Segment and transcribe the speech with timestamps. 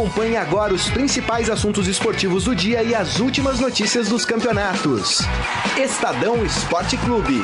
[0.00, 5.18] Acompanhe agora os principais assuntos esportivos do dia e as últimas notícias dos campeonatos.
[5.76, 7.42] Estadão Esporte Clube.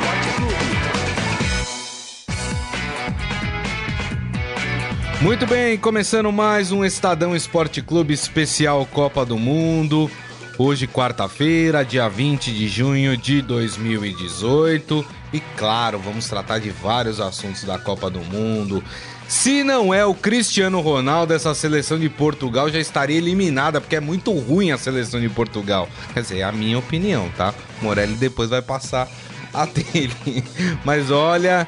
[5.21, 10.11] Muito bem, começando mais um Estadão Esporte Clube especial Copa do Mundo.
[10.57, 15.07] Hoje, quarta-feira, dia 20 de junho de 2018.
[15.35, 18.83] E claro, vamos tratar de vários assuntos da Copa do Mundo.
[19.29, 24.01] Se não é o Cristiano Ronaldo, essa seleção de Portugal já estaria eliminada, porque é
[24.01, 25.89] muito ruim a seleção de Portugal.
[26.15, 27.53] Quer dizer, é a minha opinião, tá?
[27.83, 29.09] Morelli depois vai passar
[29.53, 30.45] a dele.
[30.85, 31.67] Mas olha,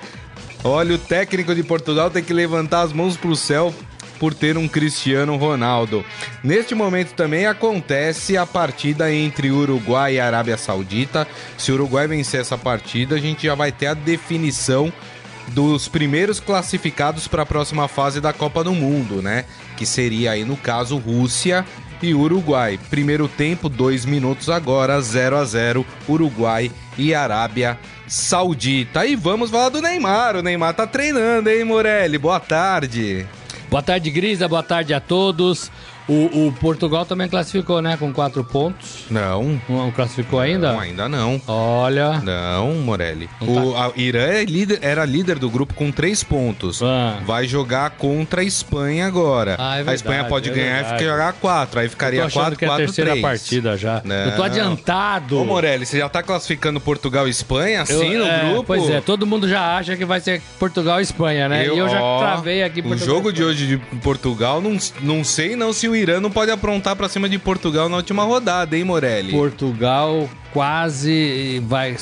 [0.62, 3.74] olha, o técnico de Portugal tem que levantar as mãos pro céu
[4.20, 6.04] por ter um Cristiano Ronaldo.
[6.42, 11.26] Neste momento também acontece a partida entre Uruguai e Arábia Saudita.
[11.56, 14.92] Se o Uruguai vencer essa partida, a gente já vai ter a definição
[15.52, 19.44] dos primeiros classificados para a próxima fase da Copa do Mundo, né?
[19.76, 21.64] Que seria aí no caso Rússia
[22.02, 22.78] e Uruguai.
[22.90, 29.04] Primeiro tempo, dois minutos agora, 0 a 0 Uruguai e Arábia Saudita.
[29.06, 30.36] E vamos falar do Neymar.
[30.36, 32.18] O Neymar tá treinando, hein, Morelli?
[32.18, 33.26] Boa tarde.
[33.70, 34.48] Boa tarde, Grisa.
[34.48, 35.70] Boa tarde a todos.
[36.08, 37.96] O, o, Portugal também classificou, né?
[37.98, 39.04] Com quatro pontos.
[39.10, 39.60] Não.
[39.68, 40.72] Não classificou ainda?
[40.72, 41.40] Não, ainda não.
[41.46, 42.20] Olha.
[42.20, 43.28] Não, Morelli.
[43.40, 43.92] o tá...
[43.94, 46.82] Irã é líder, era líder do grupo com três pontos.
[46.82, 47.18] Ah.
[47.26, 49.56] Vai jogar contra a Espanha agora.
[49.58, 51.80] Ah, é verdade, a Espanha pode é ganhar e jogar quatro.
[51.80, 53.22] Aí ficaria quatro, quatro, que é a terceira 3.
[53.22, 54.00] partida já.
[54.02, 54.14] Não.
[54.14, 55.38] Eu tô adiantado.
[55.38, 58.64] Ô, Morelli, você já tá classificando Portugal e Espanha assim eu, no é, grupo?
[58.64, 61.68] Pois é, todo mundo já acha que vai ser Portugal e Espanha, né?
[61.68, 63.06] Eu, e eu já ó, travei aqui Portugal.
[63.06, 66.50] O jogo de hoje de Portugal, não, não sei não se o Irã não pode
[66.50, 69.30] aprontar para cima de Portugal na última rodada, hein, Morelli?
[69.30, 71.96] Portugal quase vai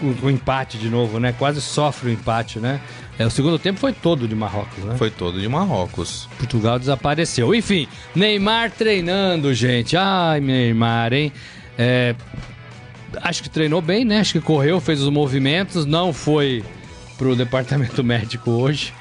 [0.00, 1.34] o, o, empate de novo, né?
[1.36, 2.80] Quase sofre o empate, né?
[3.18, 4.94] É, o segundo tempo foi todo de Marrocos, né?
[4.96, 6.28] Foi todo de Marrocos.
[6.38, 7.54] Portugal desapareceu.
[7.54, 9.96] Enfim, Neymar treinando, gente.
[9.96, 11.32] Ai, Neymar, hein?
[11.78, 12.14] É,
[13.22, 14.20] acho que treinou bem, né?
[14.20, 16.62] Acho que correu, fez os movimentos, não foi
[17.16, 18.92] pro departamento médico hoje.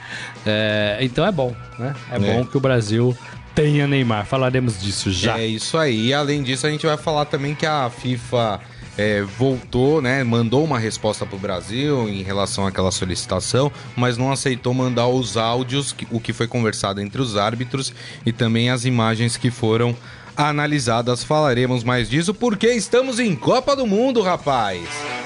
[0.45, 1.93] É, então é bom, né?
[2.11, 3.15] É, é, bom que o Brasil
[3.55, 4.25] tenha Neymar.
[4.25, 5.39] Falaremos disso já.
[5.39, 6.07] É isso aí.
[6.07, 8.59] E além disso, a gente vai falar também que a FIFA
[8.97, 10.23] é, voltou, né?
[10.23, 15.38] Mandou uma resposta para o Brasil em relação àquela solicitação, mas não aceitou mandar os
[15.38, 17.93] áudios, o que foi conversado entre os árbitros
[18.25, 19.95] e também as imagens que foram
[20.35, 21.23] analisadas.
[21.23, 24.81] Falaremos mais disso porque estamos em Copa do Mundo, rapaz.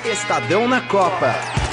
[0.05, 1.68] Estadão na Copa.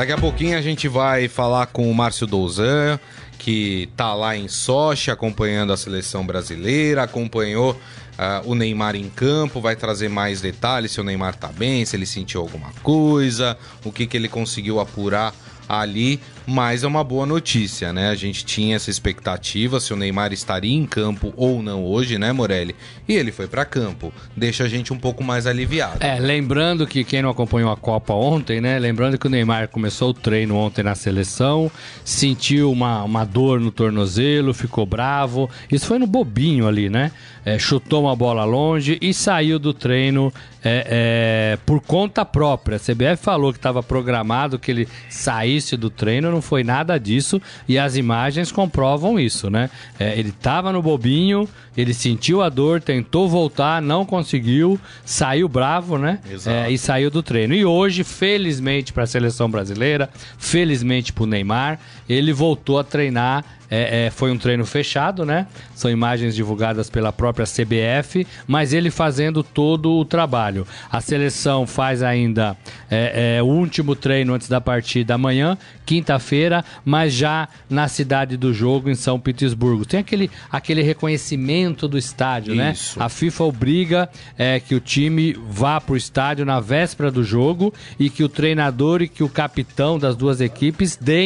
[0.00, 2.98] Daqui a pouquinho a gente vai falar com o Márcio Douzan,
[3.38, 9.60] que tá lá em Sochi acompanhando a seleção brasileira, acompanhou uh, o Neymar em campo,
[9.60, 13.92] vai trazer mais detalhes se o Neymar tá bem, se ele sentiu alguma coisa, o
[13.92, 15.34] que, que ele conseguiu apurar
[15.68, 18.08] ali, mas é uma boa notícia, né?
[18.10, 22.32] A gente tinha essa expectativa se o Neymar estaria em campo ou não hoje, né,
[22.32, 22.74] Morelli?
[23.08, 24.12] E ele foi para campo.
[24.36, 25.98] Deixa a gente um pouco mais aliviado.
[26.00, 28.78] É, lembrando que quem não acompanhou a Copa ontem, né?
[28.78, 31.70] Lembrando que o Neymar começou o treino ontem na seleção,
[32.04, 35.48] sentiu uma, uma dor no tornozelo, ficou bravo.
[35.70, 37.12] Isso foi no bobinho ali, né?
[37.44, 42.76] É, chutou uma bola longe e saiu do treino é, é, por conta própria.
[42.76, 47.40] A CBF falou que estava programado que ele saísse do treino, não foi nada disso
[47.68, 49.70] e as imagens comprovam isso, né?
[49.98, 55.96] É, ele estava no bobinho, ele sentiu a dor, tentou voltar, não conseguiu, saiu bravo,
[55.98, 56.18] né?
[56.46, 57.54] É, e saiu do treino.
[57.54, 61.78] E hoje, felizmente para a seleção brasileira, felizmente para o Neymar,
[62.12, 65.46] ele voltou a treinar é, é, foi um treino fechado, né?
[65.74, 70.66] São imagens divulgadas pela própria CBF, mas ele fazendo todo o trabalho.
[70.90, 72.56] A seleção faz ainda
[72.90, 75.56] é, é o último treino antes da partida amanhã,
[75.86, 79.84] quinta-feira, mas já na cidade do jogo, em São Petersburgo.
[79.84, 82.72] Tem aquele, aquele reconhecimento do estádio, né?
[82.72, 82.98] Isso.
[82.98, 83.04] né?
[83.04, 87.72] A FIFA obriga é, que o time vá para o estádio na véspera do jogo
[87.98, 91.24] e que o treinador e que o capitão das duas equipes dê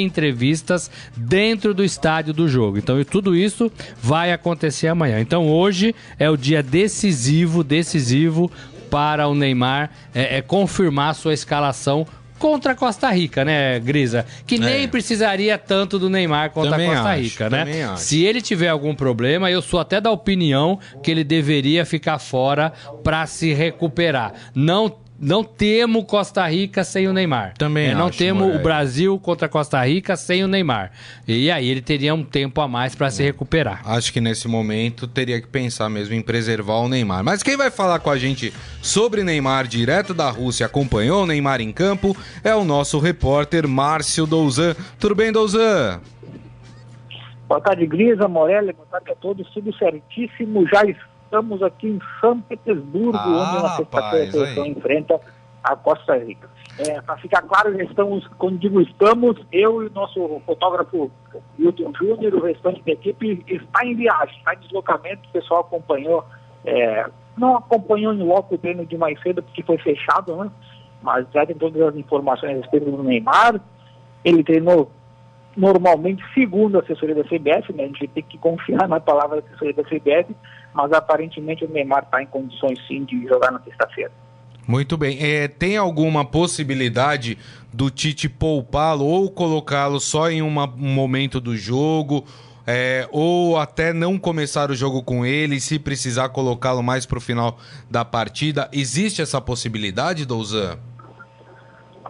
[0.75, 2.79] entrevistas dentro do estádio do jogo.
[2.79, 3.71] Então, tudo isso
[4.03, 5.21] vai acontecer amanhã.
[5.21, 8.51] Então, hoje é o dia decisivo, decisivo
[8.91, 12.07] para o Neymar é, é confirmar sua escalação
[12.39, 14.27] contra a Costa Rica, né, Grisa?
[14.47, 14.87] Que nem é.
[14.87, 17.97] precisaria tanto do Neymar contra também a Costa acho, Rica, né?
[17.97, 22.73] Se ele tiver algum problema, eu sou até da opinião que ele deveria ficar fora
[23.03, 24.35] para se recuperar.
[24.55, 27.55] Não não temo Costa Rica sem o Neymar.
[27.57, 30.91] Também é, Não acho, temo o Brasil contra Costa Rica sem o Neymar.
[31.27, 33.27] E aí ele teria um tempo a mais para se é.
[33.27, 33.81] recuperar.
[33.85, 37.23] Acho que nesse momento teria que pensar mesmo em preservar o Neymar.
[37.23, 38.53] Mas quem vai falar com a gente
[38.83, 44.27] sobre Neymar direto da Rússia, acompanhou o Neymar em campo, é o nosso repórter Márcio
[44.27, 44.75] Douzan.
[44.99, 46.01] Tudo bem, Douzan?
[47.47, 50.67] Boa tarde, Grisa, Morelli, boa tarde a todos, tudo certíssimo.
[50.67, 50.83] Já
[51.35, 55.21] estamos aqui em São Petersburgo, ah, onde na sexta-feira a seleção enfrenta
[55.65, 56.49] a Costa Rica.
[56.79, 61.11] É, Para ficar claro, estamos, quando digo estamos, eu e o nosso fotógrafo
[61.59, 66.25] Hilton Júnior, o restante da equipe, está em viagem, está em deslocamento, o pessoal acompanhou,
[66.65, 70.51] é, não acompanhou em loco o treino de mais cedo, porque foi fechado, né?
[71.03, 73.61] Mas já tem todas as informações a respeito do Neymar.
[74.25, 74.91] Ele treinou
[75.57, 77.85] normalmente segundo a assessoria da CBF, né?
[77.85, 80.35] A gente tem que confiar na palavra da assessoria da CBF,
[80.75, 84.11] mas aparentemente o Neymar está em condições sim de jogar na sexta-feira.
[84.67, 85.19] Muito bem.
[85.21, 87.39] É, tem alguma possibilidade
[87.73, 92.25] do Tite poupá-lo ou colocá-lo só em uma, um momento do jogo?
[92.67, 97.21] É, ou até não começar o jogo com ele, se precisar colocá-lo mais para o
[97.21, 97.59] final
[97.91, 98.71] da partida.
[98.73, 100.79] Existe essa possibilidade, Douzan?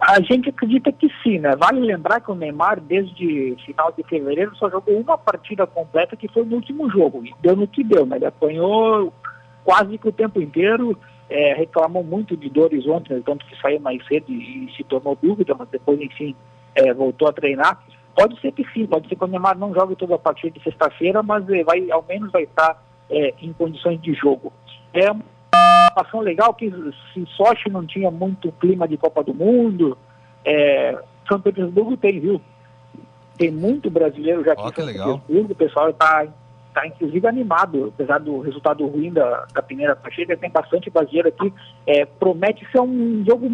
[0.07, 1.55] A gente acredita que sim, né?
[1.55, 6.27] Vale lembrar que o Neymar, desde final de fevereiro, só jogou uma partida completa, que
[6.27, 7.25] foi no último jogo.
[7.25, 8.17] E deu no que deu, né?
[8.17, 9.11] Ele apanhou
[9.63, 10.95] quase que o tempo inteiro,
[11.27, 15.55] é, reclamou muito de dores ontem, tanto que saiu mais cedo e, se tornou dúvida,
[15.57, 16.35] mas depois, enfim,
[16.75, 17.83] é, voltou a treinar.
[18.15, 20.63] Pode ser que sim, pode ser que o Neymar não jogue toda a partida de
[20.63, 22.79] sexta-feira, mas é, vai, ao menos vai estar
[23.09, 24.53] é, em condições de jogo.
[24.93, 25.09] É
[25.95, 26.71] participação legal que
[27.13, 29.97] se Sochi não tinha muito clima de Copa do Mundo,
[30.43, 30.97] é,
[31.27, 32.41] São Petersburgo tem, viu?
[33.37, 35.19] Tem muito brasileiro já aqui oh, em São legal.
[35.19, 36.27] Petersburgo, o pessoal está
[36.73, 41.53] tá, inclusive animado, apesar do resultado ruim da, da primeira partida, tem bastante brasileiro aqui,
[41.87, 43.49] é, promete ser um jogo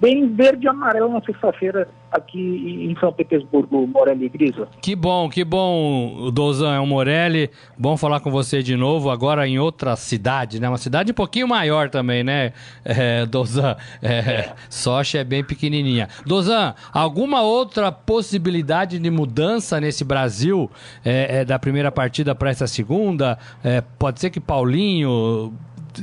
[0.00, 4.68] bem verde e amarelo na sexta-feira aqui em São Petersburgo, Morelli Grisa.
[4.80, 7.50] Que bom, que bom, Dozan, é o Morelli.
[7.76, 10.68] Bom falar com você de novo, agora em outra cidade, né?
[10.68, 12.52] Uma cidade um pouquinho maior também, né,
[12.84, 13.76] é, Dozan?
[14.02, 14.54] É, é.
[14.70, 16.08] Sochi é bem pequenininha.
[16.24, 20.70] Dozan, alguma outra possibilidade de mudança nesse Brasil
[21.04, 23.38] é, é, da primeira partida para essa segunda?
[23.62, 25.52] É, pode ser que Paulinho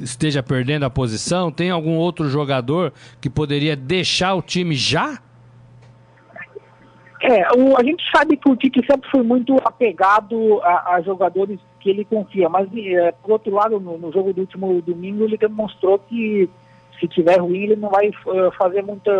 [0.01, 1.51] esteja perdendo a posição?
[1.51, 5.19] Tem algum outro jogador que poderia deixar o time já?
[7.23, 11.57] É, o, a gente sabe que o Tite sempre foi muito apegado a, a jogadores
[11.79, 15.37] que ele confia, mas é, por outro lado, no, no, jogo do último domingo, ele
[15.37, 16.49] demonstrou que
[16.99, 19.11] se tiver ruim, ele não vai uh, fazer muita.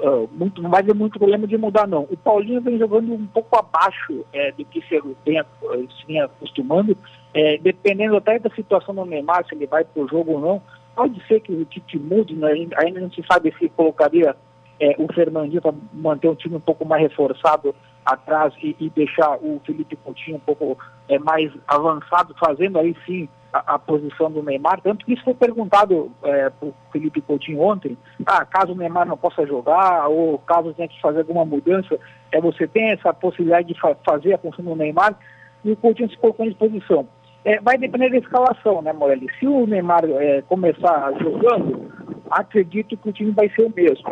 [0.00, 2.06] Uh, muito, não vai ter muito problema de mudar, não.
[2.10, 6.96] O Paulinho vem jogando um pouco abaixo é, do que se vinha, acostumando,
[7.34, 10.62] é, dependendo até da situação do Neymar, se ele vai para o jogo ou não,
[10.94, 12.48] pode ser que o Tite mude, né?
[12.76, 14.34] ainda não se sabe se colocaria
[14.80, 19.36] é, o Fernandinho para manter o time um pouco mais reforçado atrás e, e deixar
[19.42, 20.78] o Felipe Coutinho um pouco
[21.08, 24.80] é, mais avançado, fazendo aí sim a, a, posição do Neymar.
[24.80, 29.06] Tanto que isso foi perguntado é, para o Felipe Coutinho ontem, ah, caso o Neymar
[29.06, 31.98] não possa jogar ou caso tenha que fazer alguma mudança,
[32.32, 35.16] é, você tem essa possibilidade de fa fazer a função do Neymar
[35.64, 37.06] e o Coutinho se colocou em disposição.
[37.48, 39.26] É, vai depender da escalação, né, Morelli?
[39.38, 41.90] Se o Neymar é, começar jogando,
[42.30, 44.04] acredito que o time vai ser o mesmo.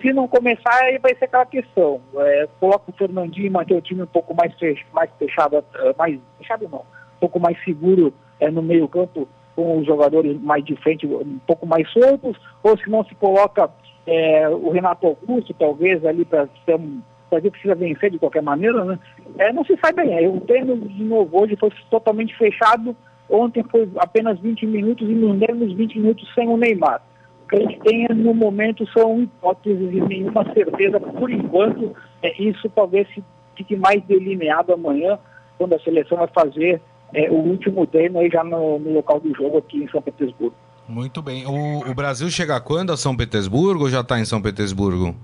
[0.00, 2.00] Se não começar, aí vai ser aquela questão.
[2.16, 4.52] É, coloca o Fernandinho e manter o time um pouco mais,
[4.92, 9.78] mais fechado, é, mais fechado não, um pouco mais seguro é, no meio campo, com
[9.78, 13.70] os jogadores mais de frente, um pouco mais soltos, ou se não se coloca
[14.08, 17.00] é, o Renato Augusto, talvez, ali para ser um
[17.32, 18.98] Brasil precisa vencer de qualquer maneira, né?
[19.38, 20.28] É, não se sai bem.
[20.28, 22.94] O treino de novo hoje foi totalmente fechado.
[23.28, 27.00] Ontem foi apenas 20 minutos e nos mesmos 20 minutos sem o Neymar.
[27.44, 31.94] O que a gente tem no momento são hipóteses e nenhuma certeza por enquanto.
[32.22, 33.08] É, isso talvez
[33.56, 35.18] fique mais delineado amanhã,
[35.58, 36.80] quando a seleção vai fazer
[37.14, 40.54] é, o último treino aí já no, no, local do jogo aqui em São Petersburgo.
[40.88, 41.46] Muito bem.
[41.46, 45.14] O, o Brasil chega quando a São Petersburgo ou já está em São Petersburgo?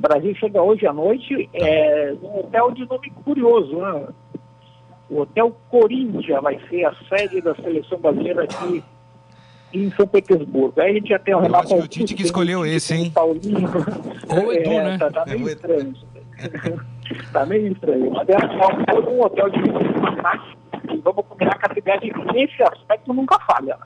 [0.00, 4.06] O Brasil chega hoje à noite é, num hotel de nome curioso, né?
[5.10, 8.82] O Hotel Corinthians vai ser a sede da seleção brasileira aqui
[9.74, 10.80] em São Petersburgo.
[10.80, 11.64] Aí a gente já tem o Renato.
[11.64, 13.10] acho que o Tite que escolheu esse, hein?
[13.10, 13.68] Paulinho.
[14.26, 14.98] Ou Edu, é, né?
[14.98, 15.94] Tá, tá meio é, estranho.
[17.30, 18.10] tá meio estranho.
[18.10, 19.58] Mas é um hotel de.
[20.94, 23.76] E vamos combinar que a cidade, nesse aspecto, nunca falha.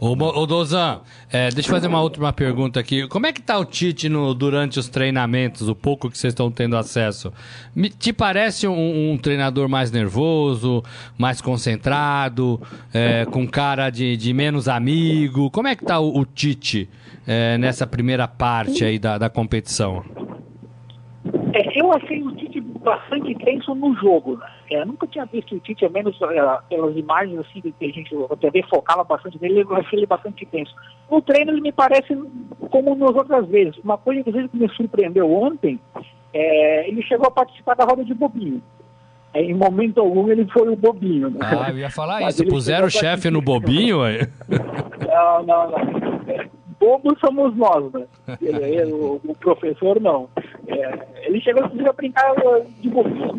[0.00, 1.00] Ô, ô Dozan,
[1.30, 3.06] é, deixa eu fazer uma última pergunta aqui.
[3.08, 6.50] Como é que tá o Tite no, durante os treinamentos, o pouco que vocês estão
[6.50, 7.32] tendo acesso?
[7.74, 10.82] Me, te parece um, um, treinador mais nervoso,
[11.16, 12.60] mais concentrado,
[12.92, 15.50] é, com cara de, de, menos amigo?
[15.50, 16.88] Como é que tá o, o Tite
[17.26, 20.04] é, nessa primeira parte aí da, da competição?
[21.54, 24.46] É, eu achei o Tite bastante tenso no jogo, né?
[24.70, 28.14] É, nunca tinha visto o Tite, ao menos é, pelas imagens assim, que a gente,
[28.30, 30.74] a TV focava bastante nele, eu achei ele bastante tenso.
[31.10, 32.14] No treino ele me parece
[32.70, 33.76] como nas outras vezes.
[33.84, 35.78] Uma coisa, que me surpreendeu ontem,
[36.34, 38.62] é, ele chegou a participar da roda de bobinho.
[39.34, 41.30] é, em momento algum ele foi o bobinho.
[41.30, 41.38] Né?
[41.40, 42.46] Ah, eu ia falar Mas isso.
[42.46, 43.98] Puseram o chefe no bobinho?
[45.06, 46.61] Não, não, não.
[46.82, 48.06] Bobos somos nós, né?
[48.42, 50.28] Ele, o, o, professor não.
[50.66, 52.34] É, ele chegou a brincar
[52.80, 53.30] de bobinho,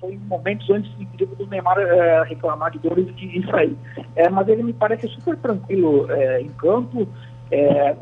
[0.00, 0.90] foi em momentos antes
[1.36, 3.76] do Neymar é, reclamar de dores e isso aí.
[4.14, 7.06] É, mas ele me parece super tranquilo é, em campo.
[7.50, 7.94] É,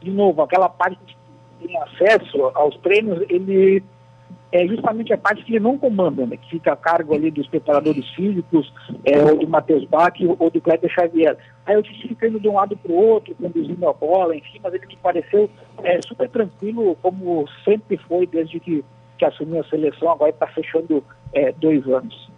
[0.00, 3.82] de novo, aquela parte que tem acesso aos treinos, ele
[4.50, 7.46] é justamente a parte que ele não comanda, né, que fica a cargo ali dos
[7.48, 8.72] preparadores físicos,
[9.04, 11.36] é, ou do Matheus Bach ou do Kleber Xavier.
[11.66, 14.72] Aí eu disse ficando de um lado para o outro, conduzindo a bola, enfim, mas
[14.72, 15.50] ele me pareceu
[15.82, 18.84] é, super tranquilo, como sempre foi desde que,
[19.18, 22.30] que assumiu a seleção, agora está fechando é, dois anos.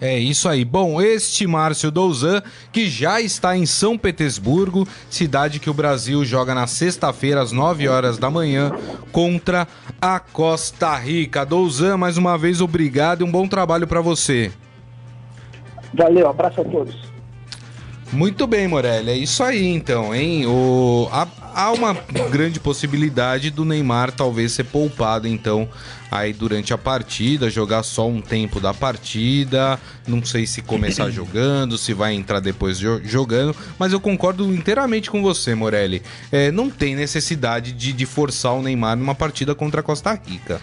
[0.00, 0.64] É isso aí.
[0.64, 2.40] Bom, este Márcio Douzan,
[2.70, 7.88] que já está em São Petersburgo, cidade que o Brasil joga na sexta-feira às 9
[7.88, 8.70] horas da manhã
[9.10, 9.66] contra
[10.00, 11.44] a Costa Rica.
[11.44, 14.52] Douzan, mais uma vez obrigado e um bom trabalho para você.
[15.92, 16.94] Valeu, abraço a todos.
[18.12, 20.46] Muito bem, Morelli, é isso aí então, hein?
[20.46, 21.26] O, há,
[21.58, 21.92] há uma
[22.30, 25.68] grande possibilidade do Neymar talvez ser poupado então
[26.08, 29.78] aí durante a partida, jogar só um tempo da partida.
[30.06, 35.20] Não sei se começar jogando, se vai entrar depois jogando, mas eu concordo inteiramente com
[35.20, 36.00] você, Morelli.
[36.30, 40.60] É, não tem necessidade de, de forçar o Neymar numa partida contra a Costa Rica.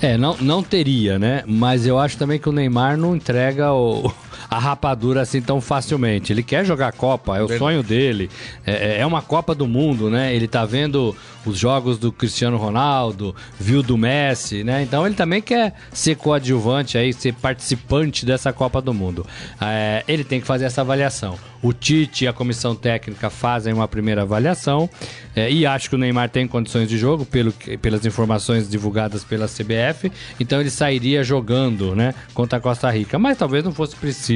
[0.00, 1.42] É, não, não teria, né?
[1.44, 4.12] Mas eu acho também que o Neymar não entrega o,
[4.48, 6.32] a rapadura assim tão facilmente.
[6.32, 8.30] Ele quer jogar Copa, é o sonho dele.
[8.66, 10.34] É, é, é uma Copa do Mundo, né?
[10.34, 14.82] Ele tá vendo os jogos do Cristiano Ronaldo, viu do Messi, né?
[14.82, 19.26] Então ele também quer ser coadjuvante aí, ser participante dessa Copa do Mundo.
[19.60, 21.38] É, ele tem que fazer essa avaliação.
[21.62, 24.88] O Tite e a comissão técnica fazem uma primeira avaliação
[25.34, 29.46] é, e acho que o Neymar tem condições de jogo pelo, pelas informações divulgadas pela
[29.46, 30.12] CBF.
[30.38, 33.18] Então ele sairia jogando, né, contra a Costa Rica.
[33.18, 34.35] Mas talvez não fosse preciso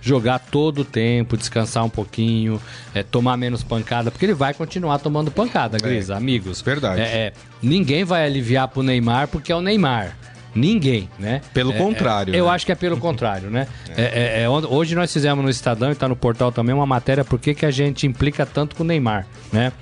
[0.00, 2.60] jogar todo o tempo, descansar um pouquinho,
[2.94, 6.62] é, tomar menos pancada, porque ele vai continuar tomando pancada, Grisa, é, amigos.
[6.62, 7.00] Verdade.
[7.00, 7.32] É, é,
[7.62, 10.16] ninguém vai aliviar pro Neymar porque é o Neymar.
[10.54, 11.42] Ninguém, né?
[11.54, 12.34] Pelo é, contrário.
[12.34, 12.50] É, eu né?
[12.50, 13.68] acho que é pelo contrário, né?
[13.96, 14.42] É.
[14.42, 17.54] É, hoje nós fizemos no Estadão e está no portal também uma matéria por que,
[17.54, 19.72] que a gente implica tanto com o Neymar, né?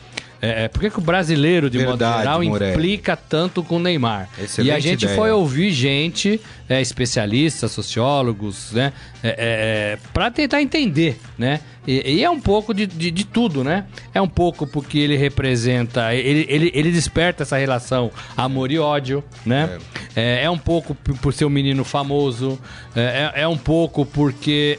[0.40, 2.72] É, é, por que, que o brasileiro, de Verdade, modo geral, Morelli.
[2.72, 4.28] implica tanto com o Neymar?
[4.38, 5.16] Excelente e a gente ideia.
[5.16, 8.92] foi ouvir gente, é, especialistas, sociólogos, né?
[9.22, 11.60] É, é, é para tentar entender, né?
[11.86, 13.86] E, e é um pouco de, de, de, tudo, né?
[14.14, 19.24] É um pouco porque ele representa, ele, ele, ele desperta essa relação amor e ódio,
[19.44, 19.78] né?
[20.14, 22.60] É, é um pouco por ser um menino famoso,
[22.94, 24.78] é, é, um pouco porque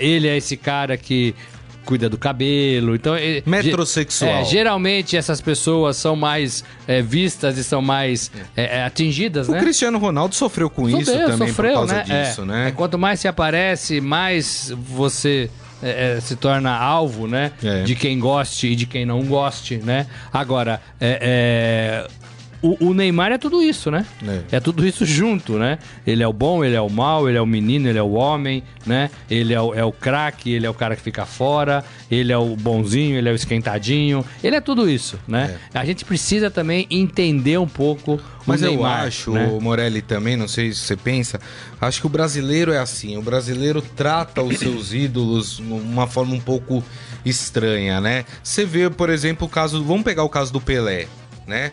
[0.00, 1.34] ele é esse cara que
[1.88, 2.94] cuida do cabelo.
[2.94, 3.14] Então,
[3.46, 4.42] metrosexual.
[4.42, 9.52] É, geralmente essas pessoas são mais é, vistas e são mais é, é atingidas, o
[9.52, 9.58] né?
[9.58, 12.24] O Cristiano Ronaldo sofreu com isso também sofreu, por causa né?
[12.24, 12.68] disso, né?
[12.68, 15.48] É, quanto mais se aparece, mais você
[15.82, 17.52] é, é, se torna alvo, né?
[17.64, 17.84] É.
[17.84, 20.06] De quem goste e de quem não goste, né?
[20.30, 22.06] Agora, é,
[22.60, 24.04] o, o, Neymar é tudo isso, né?
[24.50, 24.56] É.
[24.56, 24.60] é.
[24.60, 25.78] tudo isso junto, né?
[26.06, 28.12] Ele é o bom, ele é o mal, ele é o menino, ele é o
[28.12, 29.10] homem, né?
[29.30, 32.38] Ele é o, é o craque, ele é o cara que fica fora, ele é
[32.38, 35.56] o bonzinho, ele é o esquentadinho, ele é tudo isso, né?
[35.72, 35.78] É.
[35.78, 39.58] A gente precisa também entender um pouco Mas o Neymar, eu acho, né?
[39.60, 41.40] Morelli também, não sei se você pensa,
[41.80, 46.34] acho que o brasileiro é assim, o brasileiro trata os seus ídolos de uma forma
[46.34, 46.82] um pouco
[47.24, 48.24] estranha, né?
[48.42, 51.06] Você vê, por exemplo, o caso, vamos pegar o caso do Pelé,
[51.46, 51.72] né?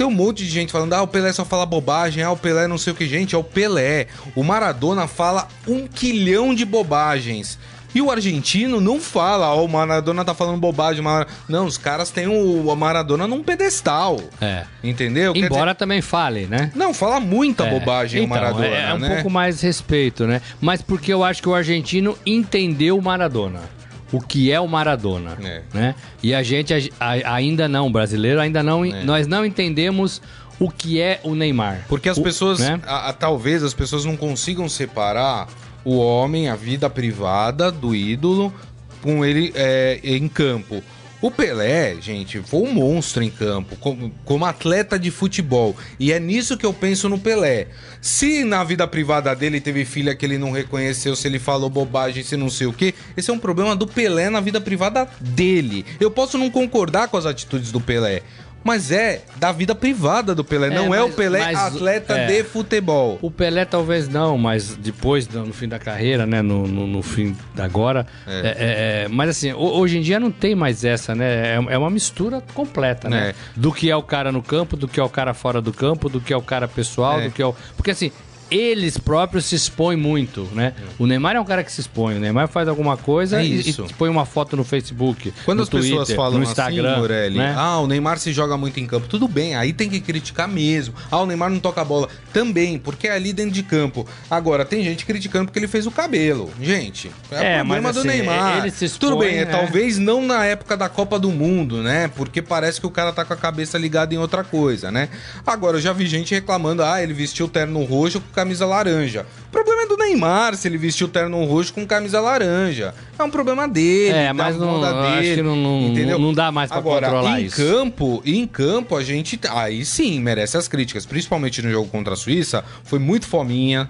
[0.00, 2.66] Tem um monte de gente falando, ah, o Pelé só fala bobagem, ah, o Pelé
[2.66, 4.06] não sei o que, gente, é o Pelé.
[4.34, 7.58] O Maradona fala um quilhão de bobagens.
[7.94, 11.02] E o argentino não fala, ó, oh, o Maradona tá falando bobagem.
[11.02, 11.26] Mar...
[11.46, 14.18] Não, os caras têm o Maradona num pedestal.
[14.40, 14.64] É.
[14.82, 15.34] Entendeu?
[15.36, 15.74] Embora dizer...
[15.74, 16.72] também fale, né?
[16.74, 17.70] Não, fala muita é.
[17.70, 18.66] bobagem então, o Maradona.
[18.68, 19.14] É, é um né?
[19.16, 20.40] pouco mais respeito, né?
[20.62, 23.79] Mas porque eu acho que o argentino entendeu o Maradona
[24.12, 25.62] o que é o Maradona, é.
[25.72, 25.94] né?
[26.22, 29.04] E a gente a, a, ainda não, brasileiro ainda não, é.
[29.04, 30.20] nós não entendemos
[30.58, 31.86] o que é o Neymar.
[31.88, 32.80] Porque as o, pessoas, né?
[32.86, 35.48] a, talvez as pessoas não consigam separar
[35.84, 38.52] o homem, a vida privada do ídolo,
[39.00, 40.82] com ele é, em campo.
[41.22, 45.76] O Pelé, gente, foi um monstro em campo, como, como, atleta de futebol.
[45.98, 47.66] E é nisso que eu penso no Pelé.
[48.00, 52.24] Se na vida privada dele teve filha que ele não reconheceu, se ele falou bobagem,
[52.24, 55.84] se não sei o que, esse é um problema do Pelé na vida privada dele.
[56.00, 58.22] Eu posso não concordar com as atitudes do Pelé
[58.62, 62.26] mas é da vida privada do Pelé, é, não é o Pelé mas, atleta é,
[62.26, 63.18] de futebol.
[63.22, 67.36] O Pelé talvez não, mas depois, no fim da carreira, né, no, no, no fim
[67.54, 68.32] da agora, é.
[68.32, 68.40] é.
[68.40, 72.42] é, é mas assim, hoje em dia não tem mais essa, né, é, uma mistura
[72.54, 75.60] completa, né, do que é o cara no campo, do que é o cara fora
[75.60, 77.54] do campo, do que é o cara pessoal, do que é o...
[77.76, 78.12] Porque assim,
[78.50, 80.74] eles próprios se expõem muito, né?
[80.98, 82.16] O Neymar é um cara que se expõe.
[82.16, 85.62] O Neymar faz alguma coisa É e, e põe uma foto no Facebook, Quando no
[85.64, 87.54] as pessoas Twitter, falam no Instagram, assim, Morelli, né?
[87.56, 89.06] ah, o Neymar se joga muito em campo.
[89.08, 90.94] Tudo bem, aí tem que criticar mesmo.
[91.10, 92.08] Ah, o Neymar não toca a bola.
[92.32, 94.06] Também, porque é ali dentro de campo.
[94.30, 96.50] Agora, tem gente criticando porque ele fez o cabelo.
[96.60, 98.58] Gente, é, É, o problema mas do assim, Neymar.
[98.58, 99.44] ele se expõe, Tudo bem, é, é.
[99.44, 102.08] talvez não na época da Copa do Mundo, né?
[102.16, 105.08] Porque parece que o cara tá com a cabeça ligada em outra coisa, né?
[105.46, 109.26] Agora, eu já vi gente reclamando, ah, ele vestiu terno roxo camisa laranja.
[109.48, 112.94] O problema é do Neymar se ele vestiu terno roxo com camisa laranja.
[113.18, 116.18] É um problema dele, É, da mas não- eu acho dele, que não- não- entendeu?
[116.18, 117.56] não dá mais pra Agora, controlar em isso.
[117.56, 122.16] campo, em campo a gente aí sim merece as críticas, principalmente no jogo contra a
[122.16, 123.88] Suíça, foi muito fominha,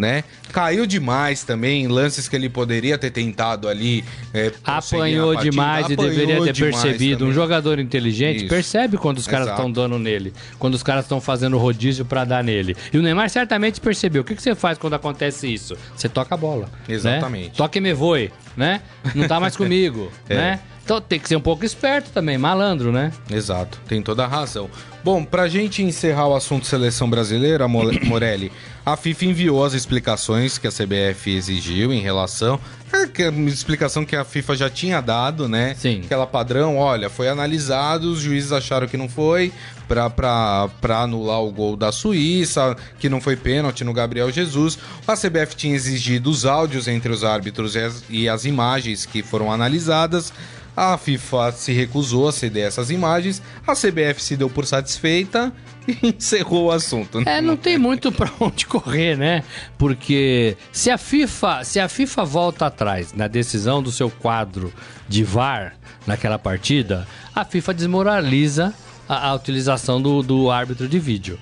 [0.00, 0.24] né?
[0.52, 4.02] Caiu demais também, em lances que ele poderia ter tentado ali.
[4.34, 7.16] é, Apanhou demais e apanhou deveria ter percebido.
[7.16, 7.34] Um também.
[7.34, 8.48] jogador inteligente Isso.
[8.48, 12.42] percebe quando os caras estão dando nele, quando os caras estão fazendo rodízio pra dar
[12.42, 12.74] nele.
[12.92, 14.22] E o Neymar certamente percebeu.
[14.22, 15.76] O que, que você faz quando acontece isso?
[15.94, 16.64] Você toca a bola.
[16.88, 16.94] né?
[16.94, 17.56] Exatamente.
[17.56, 18.80] Toque e me voe, né?
[19.14, 20.34] Não tá mais comigo, É.
[20.36, 20.60] né?
[20.82, 23.12] Então tem que ser um pouco esperto também, malandro, né?
[23.30, 24.68] Exato, tem toda a razão.
[25.04, 28.50] Bom, pra gente encerrar o assunto seleção brasileira, Morelli,
[28.84, 32.58] a FIFA enviou as explicações que a CBF exigiu em relação.
[32.92, 35.74] É que é uma explicação que a FIFA já tinha dado, né?
[35.78, 36.02] Sim.
[36.04, 39.52] Aquela padrão, olha, foi analisado, os juízes acharam que não foi
[39.86, 40.68] pra
[41.02, 44.78] anular o gol da Suíça, que não foi pênalti no Gabriel Jesus.
[45.06, 49.22] A CBF tinha exigido os áudios entre os árbitros e as, e as imagens que
[49.22, 50.32] foram analisadas.
[50.76, 55.52] A FIFA se recusou a ceder essas imagens, a CBF se deu por satisfeita
[56.02, 57.20] encerrou o assunto.
[57.20, 57.38] né?
[57.38, 59.42] É, não tem muito pra onde correr, né?
[59.78, 64.72] Porque se a FIFA, se a FIFA volta atrás na decisão do seu quadro
[65.08, 65.74] de VAR
[66.06, 68.74] naquela partida, a FIFA desmoraliza
[69.08, 71.38] a, a utilização do, do árbitro de vídeo.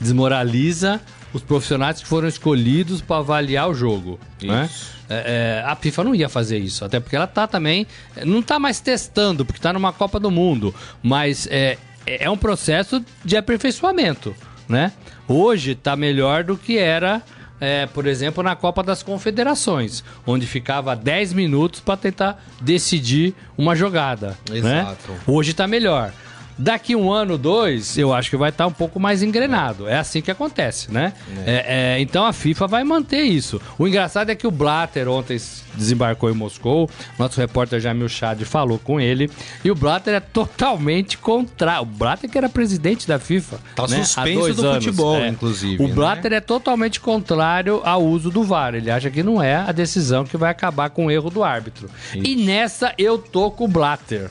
[0.00, 1.00] Desmoraliza
[1.32, 4.18] os profissionais que foram escolhidos para avaliar o jogo.
[4.42, 4.68] Né?
[5.08, 7.86] É, é, a FIFA não ia fazer isso, até porque ela tá também.
[8.24, 10.74] Não tá mais testando, porque tá numa Copa do Mundo.
[11.02, 14.34] Mas é, é um processo de aperfeiçoamento,
[14.68, 14.92] né?
[15.28, 17.20] Hoje tá melhor do que era,
[17.60, 23.74] é, por exemplo, na Copa das Confederações, onde ficava 10 minutos para tentar decidir uma
[23.74, 24.38] jogada.
[24.48, 24.58] né?
[24.58, 25.12] Exato.
[25.26, 26.12] Hoje tá melhor.
[26.58, 29.86] Daqui um ano, dois, eu acho que vai estar um pouco mais engrenado.
[29.86, 31.12] É assim que acontece, né?
[31.46, 33.60] É, é, então a FIFA vai manter isso.
[33.78, 35.36] O engraçado é que o Blatter ontem
[35.74, 36.88] desembarcou em Moscou.
[37.18, 39.30] Nosso repórter Jamil Chad falou com ele.
[39.62, 41.82] E o Blatter é totalmente contrário.
[41.82, 43.58] O Blatter que era presidente da FIFA.
[43.74, 44.02] Tá né?
[44.04, 44.84] Suspenso do anos.
[44.84, 45.28] futebol, É.
[45.28, 45.94] inclusive, O né?
[45.94, 48.74] Blatter é totalmente contrário ao uso do VAR.
[48.74, 51.90] Ele acha que não é a decisão que vai acabar com o erro do árbitro.
[52.14, 54.30] E nessa eu tô com o Blatter.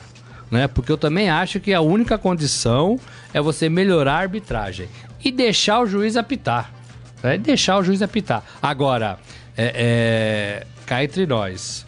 [0.50, 0.68] Né?
[0.68, 2.98] Porque eu também acho que a única condição
[3.34, 4.88] é você melhorar a arbitragem
[5.24, 6.70] e deixar o juiz apitar.
[7.22, 7.38] Né?
[7.38, 8.44] Deixar o juiz apitar.
[8.62, 9.18] Agora,
[9.56, 11.86] é, é, cá entre nós,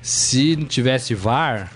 [0.00, 1.70] se não tivesse VAR,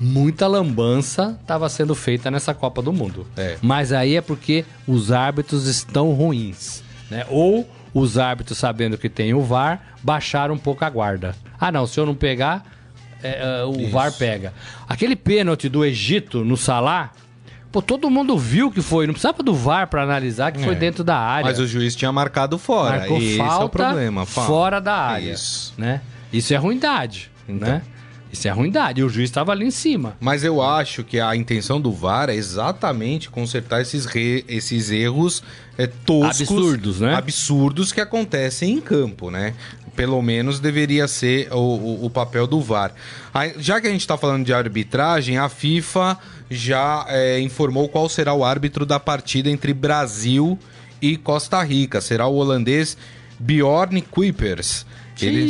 [0.00, 3.26] muita lambança estava sendo feita nessa Copa do Mundo.
[3.36, 3.56] É.
[3.62, 7.24] Mas aí é porque os árbitros estão ruins, né?
[7.30, 11.34] Ou os árbitros, sabendo que tem o VAR, baixaram um pouco a guarda.
[11.58, 12.64] Ah, não, se eu não pegar,
[13.26, 13.90] é, é, o Isso.
[13.90, 14.52] VAR pega.
[14.88, 17.10] Aquele pênalti do Egito no Salah,
[17.72, 19.06] pô, todo mundo viu que foi.
[19.06, 20.76] Não precisava do VAR para analisar que foi É.
[20.76, 21.46] dentro da área.
[21.50, 22.98] Mas o juiz tinha marcado fora.
[22.98, 24.26] Marcou Esse falta é o problema.
[24.26, 25.32] Fora da área.
[25.32, 25.74] Isso.
[25.76, 26.00] Né?
[26.32, 27.68] Isso é ruindade, Então.
[27.68, 27.82] né?
[28.32, 29.00] Isso é ruindade.
[29.00, 30.16] E o juiz estava ali em cima.
[30.20, 35.42] Mas eu acho que a intenção do VAR é exatamente consertar esses, re- esses erros
[35.78, 36.40] é, toscos.
[36.42, 37.14] Absurdos, né?
[37.14, 39.54] Absurdos que acontecem em campo, né?
[39.96, 42.92] Pelo menos deveria ser o, o- o papel do VAR.
[43.34, 46.18] Aí, já que a gente está falando de arbitragem, a FIFA
[46.50, 50.58] já é, informou qual será o árbitro da partida entre Brasil
[51.02, 52.00] e Costa Rica.
[52.00, 52.96] Será o holandês
[53.40, 54.84] Bjorn Kuipers.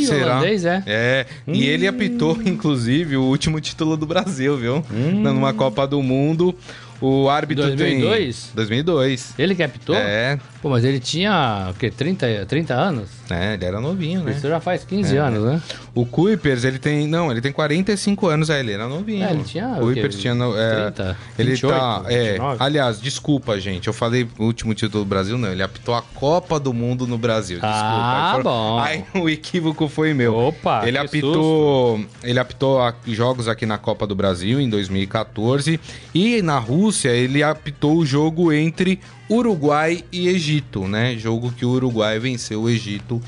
[0.03, 0.81] Ih, holandês, é?
[0.87, 4.85] É, e ele apitou, inclusive, o último título do Brasil, viu?
[4.89, 6.55] Numa Copa do Mundo.
[6.99, 8.43] O árbitro 2002?
[8.47, 8.55] tem...
[8.55, 9.33] 2002?
[9.37, 9.95] Ele que apitou?
[9.95, 11.91] É, Pô, mas ele tinha, o quê?
[11.91, 13.09] 30, 30 anos?
[13.29, 14.31] é, ele era novinho, né?
[14.31, 15.19] Isso já faz 15 É.
[15.19, 15.61] anos, né?
[15.93, 17.07] O Kuipers, ele tem...
[17.07, 19.23] Não, ele tem 45 anos, é, ele era novinho.
[19.25, 20.33] É, ele tinha O Kuipers tinha...
[20.33, 22.03] É, 30, ele 28, tá...
[22.07, 22.63] É, 29?
[22.63, 25.51] aliás, desculpa, gente, eu falei o último título do Brasil, não.
[25.51, 27.77] Ele apitou a Copa do Mundo no Brasil, desculpa.
[27.77, 28.79] Ah, Aí bom.
[28.79, 30.35] Aí o equívoco foi meu.
[30.35, 35.79] Opa, Ele apitou, ele apitou a- jogos aqui na Copa do Brasil em 2014
[36.13, 41.17] e na Rússia ele apitou o jogo entre Uruguai e Egito, né?
[41.17, 43.21] Jogo que o Uruguai venceu o Egito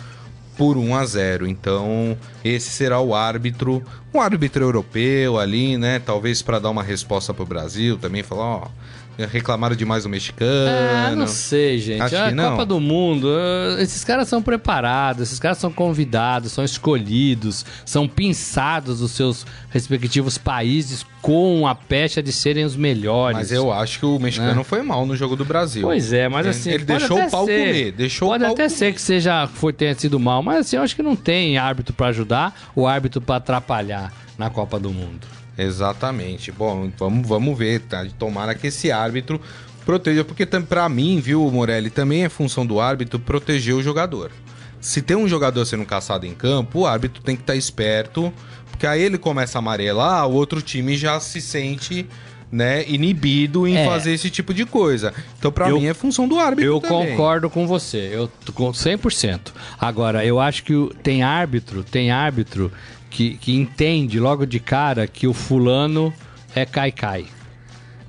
[0.58, 1.48] por 1 a 0.
[1.48, 3.82] Então, esse será o árbitro,
[4.14, 6.00] um árbitro europeu ali, né?
[6.00, 8.68] Talvez para dar uma resposta pro Brasil, também falar, ó,
[9.26, 10.70] reclamaram demais do mexicano.
[10.70, 12.02] Ah, não sei, gente.
[12.02, 12.52] Acho a que não.
[12.52, 18.08] Copa do Mundo, ah, esses caras são preparados, esses caras são convidados, são escolhidos, são
[18.08, 23.38] pinçados dos seus respectivos países com a pecha de serem os melhores.
[23.38, 24.64] Mas eu acho que o mexicano É.
[24.64, 25.82] foi mal no jogo do Brasil.
[25.84, 26.72] Pois é, mas assim.
[26.72, 27.68] ele deixou o pau ser.
[27.68, 28.70] comer, deixou o pode até comer.
[28.70, 31.94] ser que seja, foi, tenha sido mal, mas assim, eu acho que não tem árbitro
[31.94, 35.28] pra ajudar ou árbitro pra atrapalhar na Copa do Mundo.
[35.64, 36.52] Exatamente.
[36.52, 38.06] Bom, vamos, vamos ver, tá?
[38.18, 39.40] Tomara que esse árbitro
[39.86, 44.32] proteja, porque pra mim, viu, Morelli, também é função do árbitro proteger o jogador.
[44.80, 48.32] Se tem um jogador sendo caçado em campo, o árbitro tem que estar esperto,
[48.72, 52.06] porque aí ele começa a amarelar, o outro time já se sente,
[52.52, 53.86] né, inibido em É.
[53.86, 55.14] fazer esse tipo de coisa.
[55.38, 57.12] Então, pra Eu- mim, é função do árbitro Eu também.
[57.12, 59.54] concordo com você, eu com 100%.
[59.80, 62.72] Agora, eu acho que tem árbitro, tem árbitro
[63.10, 66.14] que, que entende logo de cara que o fulano
[66.56, 67.26] é cai-cai.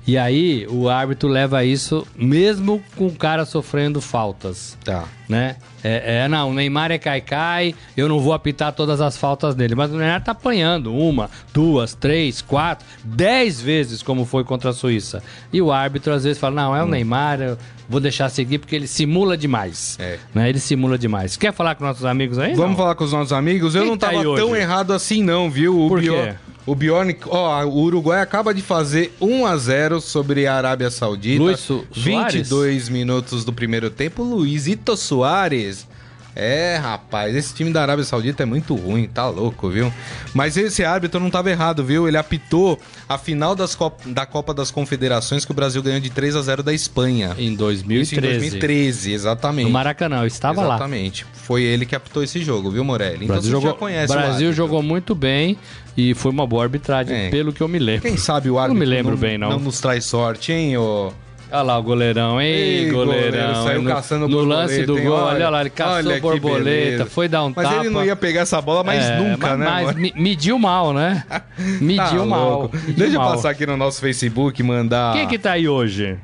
[0.05, 4.77] E aí, o árbitro leva isso mesmo com o cara sofrendo faltas.
[4.83, 5.05] Tá.
[5.29, 5.55] né?
[5.83, 9.73] É, é, não, o Neymar é cai-cai, eu não vou apitar todas as faltas dele.
[9.75, 14.73] Mas o Neymar tá apanhando uma, duas, três, quatro, dez vezes, como foi contra a
[14.73, 15.23] Suíça.
[15.51, 17.57] E o árbitro às vezes fala: não, é o Neymar, eu
[17.89, 19.97] vou deixar seguir porque ele simula demais.
[19.99, 20.17] É.
[20.33, 20.49] Né?
[20.49, 21.37] Ele simula demais.
[21.37, 22.53] Quer falar com nossos amigos aí?
[22.53, 22.77] Vamos Não?
[22.77, 23.73] falar com os nossos amigos.
[23.75, 24.61] Eu Quem não tá tava aí tão hoje?
[24.61, 25.79] errado assim, não, viu?
[25.79, 26.35] O Por quê?
[26.65, 31.41] O Bjorn, ó, o Uruguai acaba de fazer 1 a 0 sobre a Arábia Saudita.
[31.43, 32.33] Luiz Su- Soares?
[32.49, 34.21] 22 minutos do primeiro tempo.
[34.23, 35.87] Luizito Soares.
[36.35, 39.91] É, rapaz, esse time da Arábia Saudita é muito ruim, tá louco, viu?
[40.33, 42.07] Mas esse árbitro não tava errado, viu?
[42.07, 46.41] Ele apitou a final da Copa das Confederações que o Brasil ganhou de 3 a
[46.41, 47.35] 0 da Espanha.
[47.37, 48.39] Em Isso em 2013.
[48.39, 49.65] 2013, exatamente.
[49.65, 50.75] No Maracanã, eu estava lá.
[50.75, 51.25] Exatamente.
[51.33, 53.25] Foi ele que apitou esse jogo, viu, Morelli?
[53.25, 55.57] Então Brasil, você jogou, já conhece o Brasil jogou muito bem
[55.97, 57.29] e foi uma boa arbitragem, É.
[57.29, 58.03] pelo que eu me lembro.
[58.03, 59.49] Quem sabe o árbitro não me lembro bem, não.
[59.49, 61.11] não nos traz sorte, hein, ô...
[61.51, 63.31] Olha lá o goleirão, ei, Ei, goleirão.
[63.31, 65.03] goleiro, saiu no, caçando No lance do hein?
[65.05, 67.81] gol, Olha, olha lá, ele caçou olha borboleta, foi dar um Mas tapa.
[67.81, 70.93] ele não ia pegar essa bola mais É, nunca, mas, né, Mas me- mediu mal,
[70.93, 71.23] né?
[71.81, 72.69] Mediu Tá mal.
[72.73, 73.31] mediu Deixa eu mal.
[73.33, 75.13] passar aqui no nosso Facebook e mandar...
[75.13, 76.17] Quem que tá aí hoje?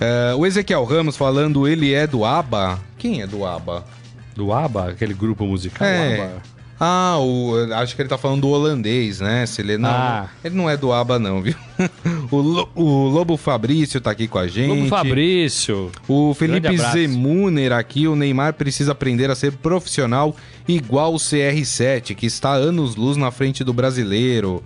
[0.00, 2.80] É, o Ezequiel Ramos falando, ele é do ABA.
[2.98, 3.84] Quem é do ABA?
[4.34, 6.14] Do ABBA, aquele grupo musical É.
[6.14, 6.42] ABBA.
[6.84, 9.46] Ah, o, acho que ele tá falando do holandês, né?
[9.46, 10.26] Se ele, não, Ah.
[10.42, 11.54] ele não é do ABA, não, viu?
[12.32, 14.68] o, Lo- o Lobo Fabrício tá aqui com a gente.
[14.68, 15.90] Lobo Fabrício.
[16.08, 16.68] O Felipe.
[16.92, 20.34] Zemuner aqui, o Neymar precisa aprender a ser profissional
[20.66, 24.62] igual o CR7, que está anos-luz na frente do brasileiro.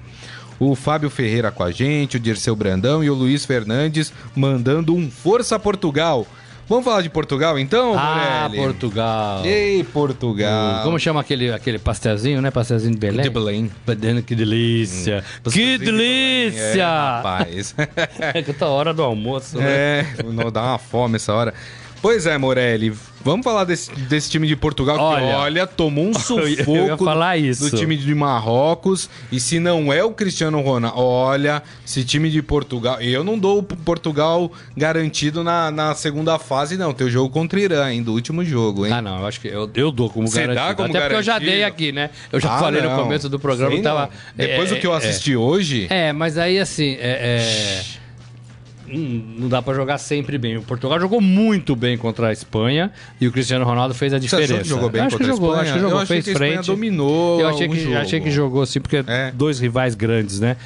[0.59, 5.11] O Fábio Ferreira com a gente, o Dirceu Brandão e o Luiz Fernandes mandando um
[5.11, 6.27] Força Portugal.
[6.69, 8.57] Vamos falar de Portugal então, Ah, Morelli?
[8.65, 9.45] Portugal.
[9.47, 10.83] Ei, Portugal.
[10.83, 12.51] Como chama aquele, aquele pastelzinho, né?
[12.51, 13.23] Pastelzinho de Belém?
[13.23, 13.71] De Belém.
[13.87, 14.23] Belém.
[14.23, 15.23] Que delícia.
[15.23, 16.47] Que Pastelzinho de Belém.
[16.47, 16.87] É, delícia.
[16.87, 17.75] rapaz.
[18.19, 19.65] É que tá hora do almoço, né?
[20.01, 21.55] É, não dá uma fome essa hora.
[22.03, 22.93] Pois é, Morelli,
[23.25, 25.27] vamos falar desse, desse time de Portugal Olha.
[25.27, 27.05] que, olha, tomou um sufoco
[27.59, 29.11] do time de Marrocos.
[29.33, 33.01] E se não é o Cristiano Ronaldo, olha, esse time de Portugal.
[33.01, 36.93] Eu não dou o Portugal garantido na, na segunda fase, não.
[36.93, 38.93] Tem o jogo contra o Irã, hein, do último jogo, hein?
[38.93, 40.77] Ah, não, eu acho que eu, eu dou como dá garantido.
[40.77, 41.51] como Até porque eu já garantido?
[41.53, 42.11] dei aqui, né?
[42.31, 43.03] Eu já Ah, falei no não.
[43.03, 44.11] começo do programa que tava.
[44.37, 45.87] Depois é, do que eu é, assisti hoje.
[45.91, 47.83] É, mas aí assim, é, é,
[48.89, 50.57] não dá pra jogar sempre bem.
[50.57, 54.23] O Portugal jogou muito bem contra a Espanha e o Cristiano Ronaldo fez a Você
[54.23, 54.53] diferença.
[54.55, 55.63] achou que jogou bem acho contra que a jogou, Espanha?
[55.65, 56.67] acho que jogou, eu fez que a Espanha frente.
[56.67, 57.97] dominou Eu achei que, jogo.
[57.97, 59.31] achei que jogou assim, porque É.
[59.33, 60.57] dois rivais grandes, né?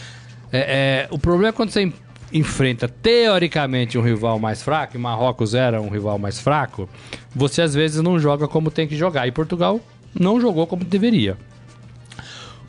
[0.52, 1.92] É, é, o problema é quando você en-
[2.32, 6.88] enfrenta teoricamente um rival mais fraco, e Marrocos era um rival mais fraco,
[7.34, 9.26] você às vezes não joga como tem que jogar.
[9.26, 9.80] E Portugal
[10.18, 11.36] não jogou como deveria.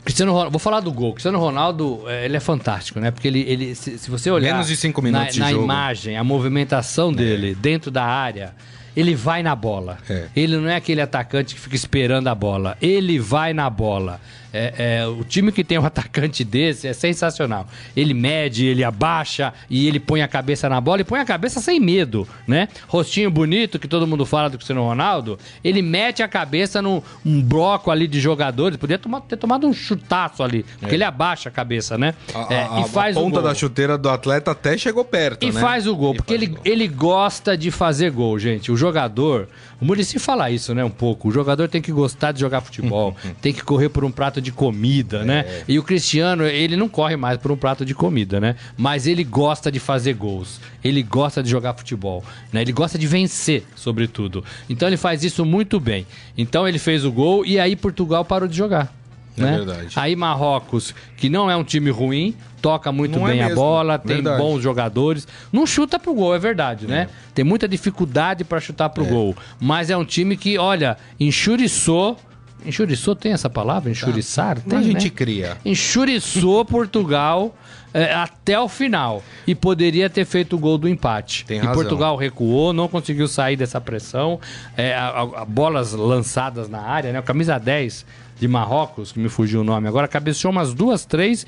[0.04, 1.14] Cristiano Ronaldo, vou falar do gol.
[1.14, 3.12] Cristiano Ronaldo, é, ele é fantástico, né?
[3.12, 5.64] Porque ele, ele se, se você olhar Menos de cinco minutos na, de na jogo.
[5.64, 8.54] imagem, a movimentação dele dentro da área,
[8.96, 9.98] ele vai na bola.
[10.10, 10.28] É.
[10.36, 12.78] Ele não é aquele atacante que fica esperando a bola.
[12.82, 14.20] Ele vai na bola.
[14.54, 17.68] É, é, o time que tem um atacante desse é sensacional.
[17.96, 21.60] Ele mede, ele abaixa e ele põe a cabeça na bola e põe a cabeça
[21.62, 22.68] sem medo, né?
[22.88, 25.40] Rostinho bonito que todo mundo fala do Cristiano Ronaldo.
[25.64, 28.78] Ele mete a cabeça num um bloco ali de jogadores.
[28.78, 32.14] Podia tomar- ter tomado um chutaço ali, porque ele abaixa a cabeça, né?
[32.34, 35.44] A, É, a- e faz a o ponta da chuteira do atleta até chegou perto,
[35.46, 35.62] E né?
[35.62, 36.62] faz o gol, E porque ele, gol.
[36.66, 38.72] ele gosta de fazer gol, gente.
[38.72, 39.48] O jogador,
[39.82, 41.28] o Murici fala isso, né, um pouco.
[41.30, 44.52] O jogador tem que gostar de jogar futebol, tem que correr por um prato de
[44.52, 45.64] comida, né?
[45.68, 48.56] E o Cristiano, ele não corre mais por um prato de comida, né?
[48.78, 50.62] Mas ele gosta de fazer gols.
[50.84, 52.62] Ele gosta de jogar futebol, né?
[52.62, 54.44] Ele gosta de vencer, sobretudo.
[54.70, 56.06] Então ele faz isso muito bem.
[56.38, 59.01] Então ele fez o gol e aí Portugal parou de jogar.
[59.38, 59.58] É né?
[59.58, 59.88] verdade.
[59.96, 63.62] Aí Marrocos, que não é um time ruim, toca muito Não é bem a mesmo,
[63.62, 64.42] bola, tem verdade.
[64.42, 65.28] bons jogadores.
[65.52, 67.08] Não chuta pro gol, é verdade, né?
[67.34, 69.36] Tem muita dificuldade para chutar pro gol.
[69.60, 72.18] Mas é um time que, olha, enxuriçou.
[72.64, 73.90] Enxuriçou tem essa palavra?
[73.90, 74.60] Enxuriçar?
[74.60, 75.10] Tem, a gente né?
[75.10, 75.58] cria.
[75.66, 77.56] enxuriçou Portugal
[77.92, 81.44] é, até o final e poderia ter feito o gol do empate.
[81.46, 81.74] Tem e razão.
[81.74, 84.40] Portugal recuou, não conseguiu sair dessa pressão.
[84.78, 87.20] É, a- a- a- bolas lançadas na área, né?
[87.20, 88.06] O camisa 10
[88.42, 91.46] de Marrocos, que me fugiu o nome agora, cabeceou umas duas, três,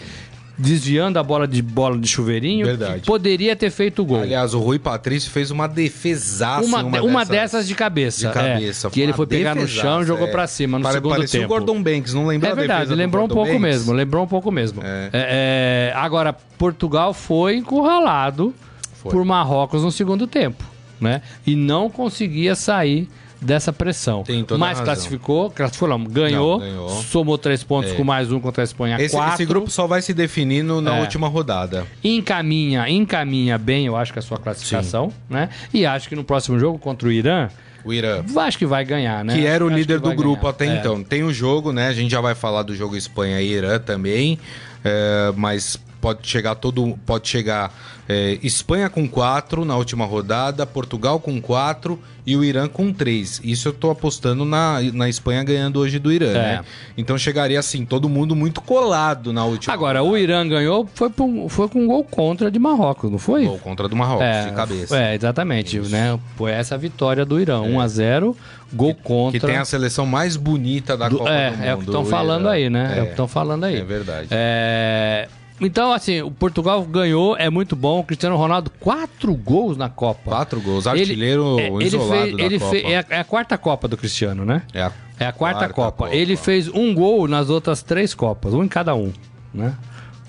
[0.56, 2.68] desviando a bola de bola de chuveirinho.
[2.68, 3.02] Verdade.
[3.08, 4.22] Poderia ter feito o gol.
[4.22, 6.64] Aliás, o Rui Patrício fez uma defesaça.
[6.64, 8.28] uma, em uma, dessas, de cabeça.
[8.28, 8.88] de cabeça.
[8.88, 10.32] é, que ele Uma foi pegar no chão e jogou é.
[10.32, 11.52] pra cima no Pare- segundo parecia tempo.
[11.52, 13.62] o Gordon Banks, não lembrou É verdade, lembrou um pouco Banks?
[13.62, 14.82] mesmo, lembrou um pouco mesmo.
[14.84, 15.10] É.
[15.12, 18.54] É, é, agora, Portugal foi encurralado
[19.02, 19.12] Foi.
[19.12, 20.64] por Marrocos no segundo tempo,
[21.02, 21.24] né?
[21.48, 23.10] E não conseguia sair
[23.44, 24.24] dessa pressão.
[24.24, 26.90] Tem toda Mas classificou, classificou não, ganhou, Não, ganhou.
[26.90, 27.96] somou três pontos É.
[27.96, 29.34] com mais um contra a Espanha, Esse, quatro.
[29.36, 31.02] esse grupo só vai se definindo na É.
[31.02, 31.86] última rodada.
[32.04, 35.50] encaminha, encaminha bem, eu acho que a sua classificação, né?
[35.74, 37.50] E acho que no próximo jogo contra o Irã,
[37.86, 38.24] O Irã.
[38.38, 39.36] acho que vai ganhar, né?
[39.36, 40.50] Que era o Acho líder do grupo ganhar.
[40.52, 40.76] até É.
[40.78, 41.04] então.
[41.04, 41.88] Tem o jogo, né?
[41.90, 44.40] A gente já vai falar do jogo Espanha e Irã também.
[44.86, 47.00] é, mas pode chegar todo.
[47.06, 47.74] Pode chegar
[48.10, 53.40] é, Espanha com 4 na última rodada, Portugal com 4 e o Irã com 3.
[53.44, 56.34] Isso eu tô apostando na, na Espanha ganhando hoje do Irã, É.
[56.34, 56.66] né?
[56.98, 61.48] Então chegaria assim, todo mundo muito colado na última Agora, o Irã ganhou, foi, por-
[61.50, 63.46] foi com um gol contra de Marrocos, não foi?
[63.46, 64.98] Gol contra do Marrocos, de cabeça.
[64.98, 66.20] É, exatamente, né?
[66.36, 68.36] Foi essa a vitória do Irã, 1 a 0,
[68.74, 69.40] gol contra.
[69.40, 71.66] Que tem a seleção mais bonita da do- Copa é, do Mundo.
[71.68, 72.84] é o que estão falando aí, né?
[72.98, 73.78] É, o que É, estão falando aí.
[73.78, 74.28] é verdade.
[74.32, 75.28] É,
[75.62, 78.00] Então, assim, o Portugal ganhou, é muito bom.
[78.00, 80.22] O Cristiano Ronaldo, quatro gols na Copa.
[80.32, 82.72] Quatro gols, artilheiro é, ele isolado fez, da ele Copa.
[82.72, 84.64] fez- é, a, é a quarta Copa do Cristiano, né?
[84.74, 86.04] É a, É a quarta, Quarta Copa.
[86.06, 86.16] Copa.
[86.16, 89.14] Ele fez um gol nas outras três Copas, um em cada um,
[89.54, 89.74] né?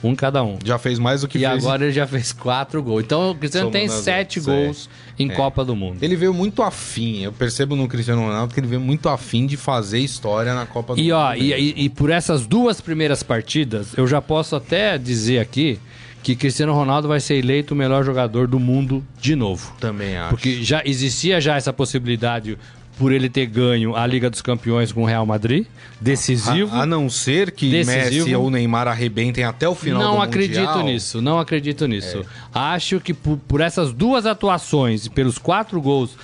[0.04, 0.58] Um cada um.
[0.64, 1.64] já fez mais do que E fez.
[1.64, 3.02] agora ele já fez quatro gols.
[3.02, 4.64] Então o Cristiano Somando tem sete outras, é.
[4.66, 5.96] gols em Copa do Mundo.
[6.02, 7.22] Ele veio muito afim.
[7.22, 10.94] Eu percebo no Cristiano Ronaldo que ele veio muito afim de fazer história na Copa
[10.94, 11.12] do E Mundo.
[11.14, 15.78] ó, e, e- e por essas duas primeiras partidas, eu já posso até dizer aqui
[16.22, 19.74] que Cristiano Ronaldo vai ser eleito o melhor jogador do mundo de novo.
[19.78, 20.30] Também acho.
[20.30, 22.58] Porque já existia já essa possibilidade
[22.98, 25.66] por ele ter ganho a Liga dos Campeões com o Real Madrid,
[26.00, 26.74] decisivo.
[26.74, 28.26] A, a não ser que Decisivo.
[28.26, 30.80] Messi ou Neymar arrebentem até o final não do acredito Mundial.
[30.80, 30.82] É.
[30.84, 32.24] nisso, não acredito nisso.
[32.52, 36.16] Acho que por, por essas duas atuações e pelos quatro gols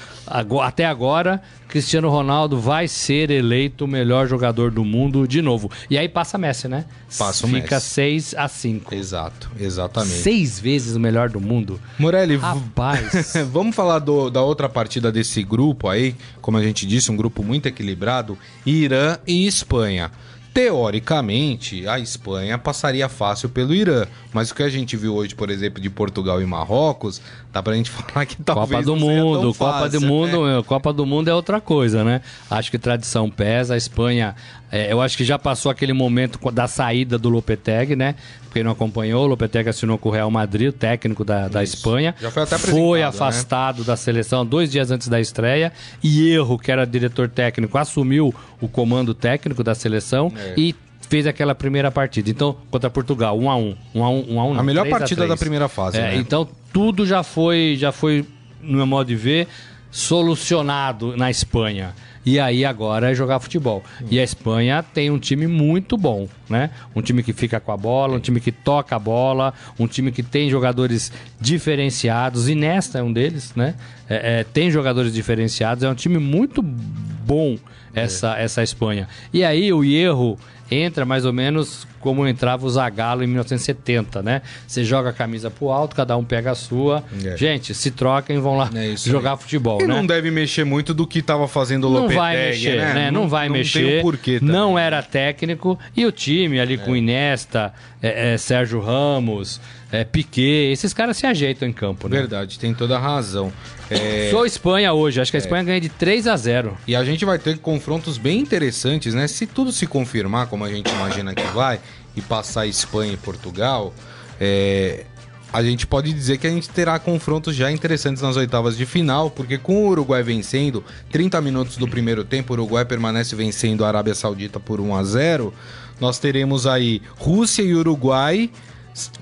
[0.62, 5.70] até agora, Cristiano Ronaldo vai ser eleito o melhor jogador do mundo de novo.
[5.88, 6.84] E aí passa Messi, né?
[7.18, 7.86] Passa o Fica Messi.
[7.90, 8.94] 6 a 5.
[8.94, 10.22] Exato, exatamente.
[10.22, 11.80] Seis vezes o melhor do mundo.
[11.98, 13.34] Morelli, Rapaz.
[13.52, 17.42] vamos falar do- da outra partida desse grupo aí, como a gente disse, um grupo
[17.42, 20.10] muito equilibrado, Irã e Espanha.
[20.52, 25.48] Teoricamente, a Espanha passaria fácil pelo Irã, mas o que a gente viu hoje, por
[25.48, 27.20] exemplo, de Portugal e Marrocos,
[27.52, 30.52] dá pra gente falar que talvez Copa do Mundo, Copa fácil, do Mundo, né?
[30.52, 32.20] meu, Copa do Mundo é outra coisa, né?
[32.50, 33.74] Acho que tradição pesa.
[33.74, 34.34] A Espanha,
[34.72, 38.14] é, eu acho que já passou aquele momento da saída do Lopetegui, né?
[38.52, 41.62] Quem não acompanhou, o Lopetegui assinou com o Real Madrid, o técnico da, da.
[41.62, 42.14] Espanha.
[42.20, 43.04] Já foi até Foi né?
[43.06, 45.72] afastado da seleção dois dias antes da estreia.
[46.02, 50.54] E Erro, que era diretor técnico, assumiu o comando técnico da seleção É.
[50.56, 50.74] e
[51.08, 52.30] fez aquela primeira partida.
[52.30, 54.94] Então, contra Portugal, 1 a 1 1 a 1 1 a 1 A melhor 3
[54.94, 55.28] a partida 3.
[55.30, 56.16] da primeira fase, É, né?
[56.16, 58.24] Então, tudo já foi, já foi,
[58.62, 59.48] no meu modo de ver,
[59.90, 61.94] solucionado na Espanha.
[62.24, 63.82] E aí agora é jogar futebol.
[64.10, 66.70] E a Espanha tem um time muito bom, né?
[66.94, 70.12] Um time que fica com a bola, um time que toca a bola, um time
[70.12, 72.48] que tem jogadores diferenciados.
[72.48, 73.74] E nesta é um deles, né?
[74.08, 75.82] É, é, tem jogadores diferenciados.
[75.82, 77.56] É um time muito bom
[77.94, 79.08] essa, essa Espanha.
[79.32, 80.38] E aí o erro
[80.70, 84.42] entra mais ou menos como entrava o Zagallo em 1970, né?
[84.66, 87.04] Você joga a camisa pro alto, cada um pega a sua.
[87.24, 87.36] É.
[87.36, 89.38] Gente, se trocam e vão lá É jogar aí.
[89.38, 89.94] futebol, E né?
[89.94, 93.10] não deve mexer muito do que estava fazendo o Não Lopetegui, vai mexer, né?
[93.10, 93.84] Não, vai Não mexer.
[93.84, 94.54] tem o porquê também.
[94.54, 95.78] não era técnico.
[95.96, 99.60] E o time ali com Inesta, é, é, Sérgio Ramos,
[99.92, 102.18] é, Piquet, esses caras se ajeitam em campo, né?
[102.18, 103.52] Verdade, tem toda a razão.
[103.90, 105.20] É, Sou Espanha hoje.
[105.20, 108.16] Acho que a Espanha ganha de 3 a 0 E a gente vai ter confrontos
[108.16, 109.26] bem interessantes, né?
[109.26, 111.80] Se tudo se confirmar, como a gente imagina que vai,
[112.14, 113.92] e passar Espanha e Portugal,
[114.40, 115.06] é,
[115.52, 119.28] a gente pode dizer que a gente terá confrontos já interessantes nas oitavas de final,
[119.28, 123.88] porque com o Uruguai vencendo, 30 minutos do primeiro tempo, o Uruguai permanece vencendo a
[123.88, 125.54] Arábia Saudita por 1 a 0
[126.00, 128.50] nós teremos aí Rússia e Uruguai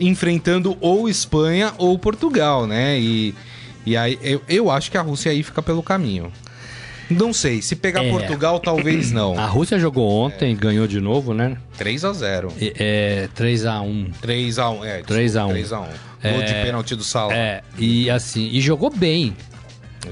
[0.00, 2.98] enfrentando ou Espanha ou Portugal, né?
[2.98, 3.34] E,
[3.86, 6.32] e aí eu, eu acho que a Rússia aí fica pelo caminho.
[7.10, 8.10] Não sei, se pegar É.
[8.10, 9.38] Portugal, talvez não.
[9.38, 11.56] A Rússia jogou ontem, ganhou de novo, né?
[11.78, 14.12] 3 a 0 E- É 3x1.
[14.20, 14.98] 3 a 1 é.
[15.02, 15.48] 3 a 1.
[15.48, 15.86] 3 a 1
[16.20, 17.34] Gol de pênalti do Salah.
[17.34, 19.34] É, e assim, e jogou bem.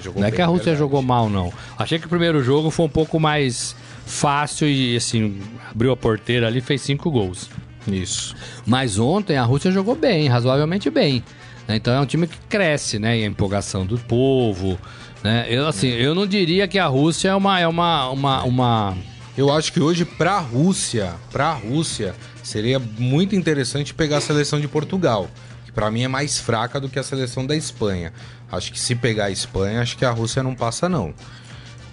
[0.02, 0.78] Jogou não é bem, que a Rússia verdade.
[0.78, 1.52] jogou mal, não.
[1.76, 5.38] Achei que o primeiro jogo foi um pouco mais fácil e, assim,
[5.70, 7.50] abriu a porteira ali fez cinco gols.
[7.88, 8.34] Isso.
[8.66, 11.22] Mas ontem a Rússia jogou bem, razoavelmente bem.
[11.68, 11.76] né?
[11.76, 13.18] Então é um time que cresce, né?
[13.18, 14.78] E a empolgação do povo.
[15.22, 15.46] Né?
[15.48, 17.58] Eu, assim, eu não diria que a Rússia é uma.
[17.60, 18.96] É uma, uma, uma...
[19.36, 24.66] Eu acho que hoje, pra Rússia, pra Rússia, seria muito interessante pegar a seleção de
[24.68, 25.28] Portugal.
[25.64, 28.12] Que pra mim é mais fraca do que a seleção da Espanha.
[28.50, 31.12] Acho que se pegar a Espanha, acho que a Rússia não passa, não.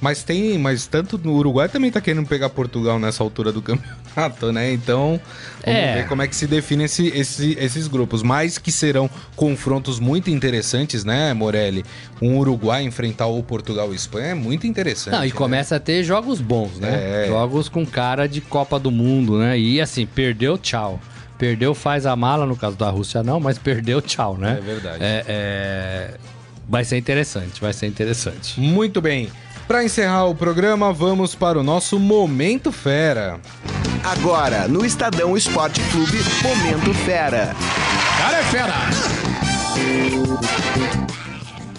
[0.04, 4.52] Mas tem, mas tanto no Uruguai também tá querendo pegar Portugal nessa altura do campeonato,
[4.52, 4.74] né?
[4.74, 5.18] Então,
[5.66, 5.96] vamos É.
[5.96, 8.22] ver como é que se define esse, esse- esses grupos.
[8.22, 11.86] Mas que serão confrontos muito interessantes, né, Morelli?
[12.22, 15.14] Um Uruguai enfrentar o Portugal e Espanha é muito interessante.
[15.14, 15.34] Não, e né?
[15.34, 17.24] começa a ter jogos bons, né?
[17.24, 17.28] É.
[17.30, 19.58] Jogos com cara de Copa do Mundo, né?
[19.58, 21.00] E assim, perdeu, tchau.
[21.38, 24.58] Perdeu, faz a mala, no caso da Rússia não, mas perdeu, tchau, né?
[24.60, 24.98] É verdade.
[25.02, 26.14] É, é,
[26.70, 28.60] Vai ser interessante, vai ser interessante.
[28.60, 29.30] Muito bem.
[29.68, 33.40] Para encerrar o programa, vamos para o nosso Momento Fera.
[34.04, 37.56] Agora, no Estadão Esporte Clube, Momento Fera.
[38.18, 38.74] Cara é fera!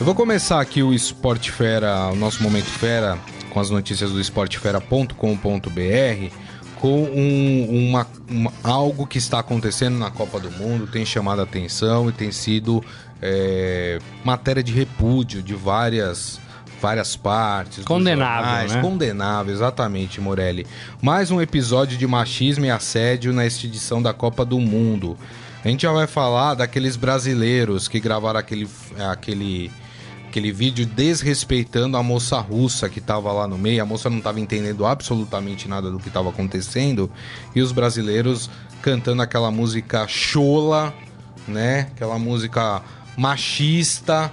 [0.01, 3.18] Eu vou começar aqui o Esporte Fera, o nosso Momento Fera,
[3.51, 6.35] com as notícias do esportefera.com.br,
[6.81, 11.44] com um- uma, uma- algo que está acontecendo na Copa do Mundo, tem chamado a
[11.44, 12.83] atenção e tem sido
[13.27, 16.38] é, matéria de repúdio de várias
[16.85, 17.83] várias partes.
[17.83, 18.75] Condenável, jornais.
[18.75, 18.83] né?
[18.83, 20.66] Condenável, exatamente, Morelli.
[21.01, 25.16] Mais um episódio de machismo e assédio nesta edição da Copa do Mundo.
[25.64, 28.68] A gente já vai falar daqueles brasileiros que gravaram aquele,
[29.11, 29.73] aquele,
[30.29, 33.83] aquele vídeo desrespeitando a moça russa que estava lá no meio.
[33.83, 37.11] A moça não estava entendendo absolutamente nada do que estava acontecendo.
[37.55, 38.51] E os brasileiros
[38.83, 40.92] cantando aquela música chola,
[41.49, 41.88] né?
[41.94, 42.83] Aquela música
[43.16, 44.31] machista.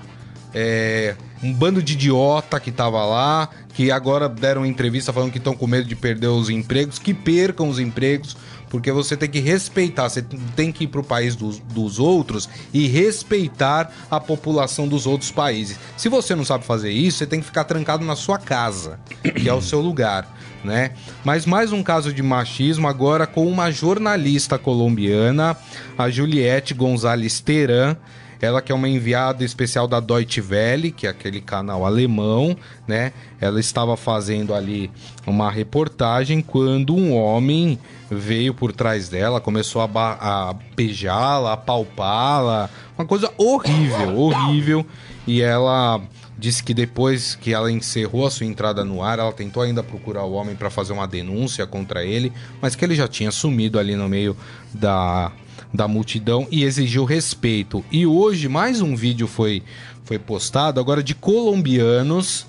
[0.54, 5.56] É, um bando de idiota que tava lá, que agora deram entrevista falando que estão
[5.56, 8.38] com medo de perder os empregos, que percam os empregos,
[8.70, 10.22] porque você tem que respeitar, você
[10.56, 15.78] tem que ir pro país dos, dos outros e respeitar a população dos outros países.
[15.98, 19.50] Se você não sabe fazer isso, você tem que ficar trancado na sua casa, que
[19.50, 20.92] é o seu lugar, né?
[21.24, 25.58] Mas mais um caso de machismo agora com uma jornalista colombiana,
[25.98, 27.98] a Juliette Gonzalez Teran,
[28.46, 32.56] ela que é uma enviada especial da Deutsche Welle, que é aquele canal alemão,
[32.88, 33.14] né?
[33.40, 34.92] Ela estava fazendo ali
[35.26, 37.78] uma reportagem quando um homem
[38.10, 39.86] veio por trás dela, começou a,
[40.20, 44.86] a beijá-la, a palpá-la, uma coisa horrível, horrível.
[45.26, 46.02] E ela
[46.42, 50.24] disse que depois que ela encerrou a sua entrada no ar, ela tentou ainda procurar
[50.24, 53.96] o homem para fazer uma denúncia contra ele, mas que ele já tinha sumido ali
[53.96, 54.36] no meio
[54.74, 55.32] da
[55.74, 57.86] da multidão e exigiu respeito.
[57.90, 59.64] E hoje mais um vídeo foi,
[60.04, 62.46] foi postado agora de colombianos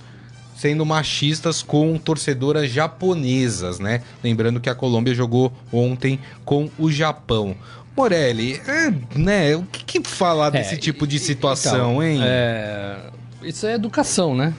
[0.57, 4.03] sendo machistas com torcedoras japonesas, né?
[4.25, 7.55] Lembrando que a Colômbia jogou ontem com o Japão.
[7.97, 9.55] Morelli, é, né?
[9.55, 12.21] O que, que falar desse É, tipo de situação, então, hein?
[12.23, 12.97] é,
[13.45, 14.53] isso é educação, né?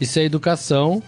[0.00, 1.02] Isso é educação.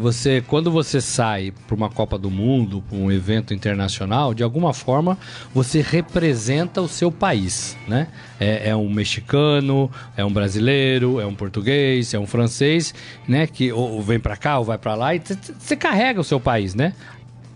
[0.00, 4.72] Você, quando você sai para uma Copa do Mundo, para um evento internacional, de alguma
[4.72, 5.18] forma
[5.52, 8.06] você representa o seu país, né?
[8.38, 12.94] É, é um mexicano, é um brasileiro, é um português, é um francês,
[13.26, 13.48] né?
[13.48, 15.20] Que ou vem para cá ou vai para lá e
[15.58, 16.92] você- carrega o seu país, né?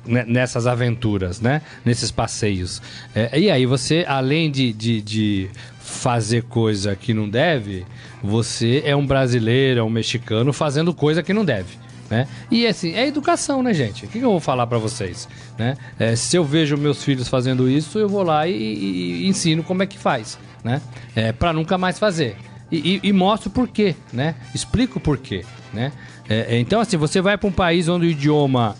[0.05, 1.63] ne- nessas aventuras, né?
[1.85, 2.83] Nesses passeios.
[3.15, 7.87] É, e aí você, além de, de, de fazer coisa que não deve,
[8.23, 11.77] você é um brasileiro, é um mexicano fazendo coisa que não deve.
[12.11, 12.27] Né?
[12.51, 14.07] E assim, é educação, né, gente?
[14.07, 15.29] O que, que eu vou falar pra vocês?
[15.59, 15.77] Né?
[15.99, 19.63] É, se eu vejo meus filhos fazendo isso, eu vou lá e, e- e ensino
[19.63, 20.81] como é que faz, né?
[21.15, 22.37] É, para nunca mais fazer.
[22.73, 24.37] E, e, e mostro por quê, né?
[24.55, 25.93] Explico por quê, né?
[26.27, 28.75] É, é, então, assim, você vai para um país onde o idioma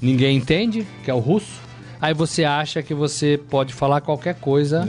[0.00, 1.61] ninguém entende, que é o russo,
[2.02, 4.84] aí você acha que você pode falar qualquer coisa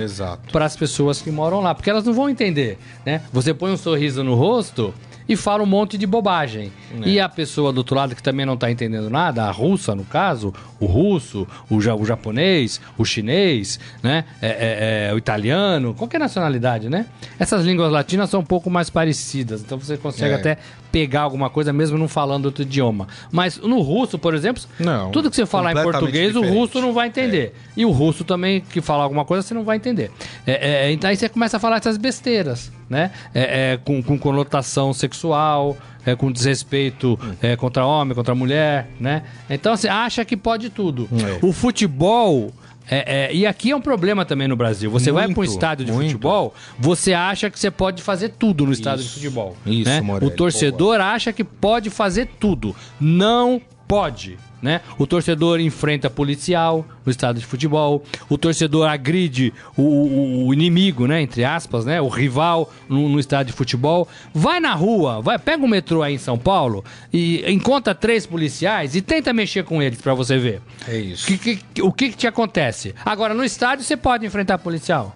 [0.51, 3.21] para as pessoas que moram lá, porque elas não vão entender, né?
[3.31, 4.93] Você põe um sorriso no rosto
[5.29, 6.69] e fala um monte de bobagem.
[7.01, 7.07] É.
[7.07, 10.03] E a pessoa do outro lado que também não tá entendendo nada, a russa no
[10.03, 14.25] caso, o russo, o, ja- o japonês, o chinês, né?
[14.41, 17.05] É, é- é, o italiano, qualquer nacionalidade, né?
[17.39, 20.37] Essas línguas latinas são um pouco mais parecidas, então você consegue É.
[20.37, 20.57] até
[20.93, 23.07] pegar alguma coisa mesmo não falando outro idioma.
[23.31, 26.55] Mas no russo, por exemplo, Não, tudo que você falar em português, o diferente.
[26.55, 27.55] russo não vai entender.
[27.75, 30.11] E o russo também, que falar alguma coisa, você não vai entender.
[30.45, 33.09] É, é, então aí você começa a falar essas besteiras, né?
[33.33, 35.75] É, é, com, com conotação sexual,
[36.05, 39.23] é, com desrespeito é, contra homem, contra mulher, né?
[39.49, 41.09] Então você acha que pode tudo.
[41.11, 41.43] É.
[41.43, 42.53] O futebol.
[42.89, 44.89] É, é, e aqui é um problema também no Brasil.
[44.91, 46.07] Você vai para um Muito, estádio de muito.
[46.11, 49.55] futebol, você acha que você pode fazer tudo no estádio de futebol.
[49.65, 50.01] isso, né?
[50.01, 52.75] Morelli, O torcedor acha que pode fazer tudo.
[52.99, 54.37] Não pode.
[54.63, 54.79] Né?
[54.97, 61.05] O torcedor enfrenta policial no estádio de futebol, o torcedor agride o, o- o inimigo,
[61.05, 61.21] né?
[61.21, 61.99] Entre aspas, né?
[61.99, 64.07] O rival no, no estádio de futebol.
[64.33, 68.95] Vai na rua, vai, pega o metrô aí em São Paulo e encontra três policiais
[68.95, 70.61] e tenta mexer com eles pra você ver.
[70.87, 71.27] É isso.
[71.27, 72.95] Que- que- o que, que te acontece?
[73.03, 75.13] Agora, no estádio você pode enfrentar policial.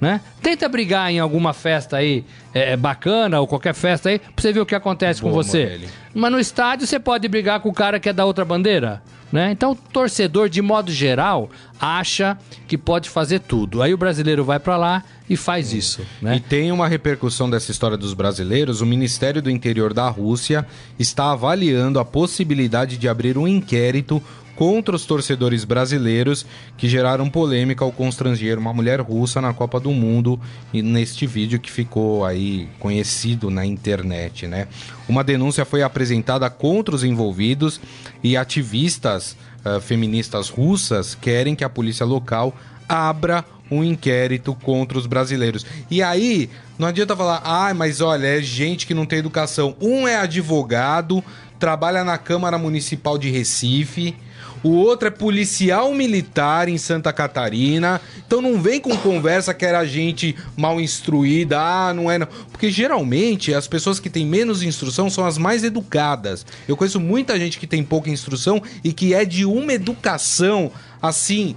[0.00, 0.20] Né?
[0.42, 4.52] Tenta brigar em alguma festa aí é, é, bacana ou qualquer festa aí pra você
[4.52, 5.62] ver o que acontece com Boa, você.
[5.64, 5.88] Morelli.
[6.14, 9.02] Mas no estádio você pode brigar com o cara que é da outra bandeira.
[9.32, 9.50] Né?
[9.50, 13.82] Então o torcedor, de modo geral, acha que pode fazer tudo.
[13.82, 16.06] Aí o brasileiro vai pra lá e faz isso.
[16.22, 16.42] E Né?
[16.48, 18.80] tem uma repercussão dessa história dos brasileiros.
[18.80, 20.64] O Ministério do Interior da Rússia
[20.98, 24.22] está avaliando a possibilidade de abrir um inquérito
[24.56, 26.44] contra os torcedores brasileiros
[26.76, 30.40] que geraram polêmica ao constranger uma mulher russa na Copa do Mundo
[30.72, 34.66] e neste vídeo que ficou aí conhecido na internet, né?
[35.08, 37.80] Uma denúncia foi apresentada contra os envolvidos
[38.24, 42.56] e ativistas ah, feministas russas querem que a polícia local
[42.88, 45.66] abra um inquérito contra os brasileiros.
[45.90, 46.48] E aí,
[46.78, 49.76] não adianta falar, ah, mas olha, é gente que não tem educação.
[49.80, 51.22] Um é advogado,
[51.58, 54.14] trabalha na Câmara Municipal de Recife.
[54.62, 58.00] O outro é policial militar em Santa Catarina.
[58.26, 61.58] Então não vem com conversa que era gente mal instruída.
[61.60, 62.18] Ah, não é.
[62.18, 62.26] Não.
[62.50, 66.44] Porque geralmente as pessoas que têm menos instrução são as mais educadas.
[66.66, 71.54] Eu conheço muita gente que tem pouca instrução e que é de uma educação assim.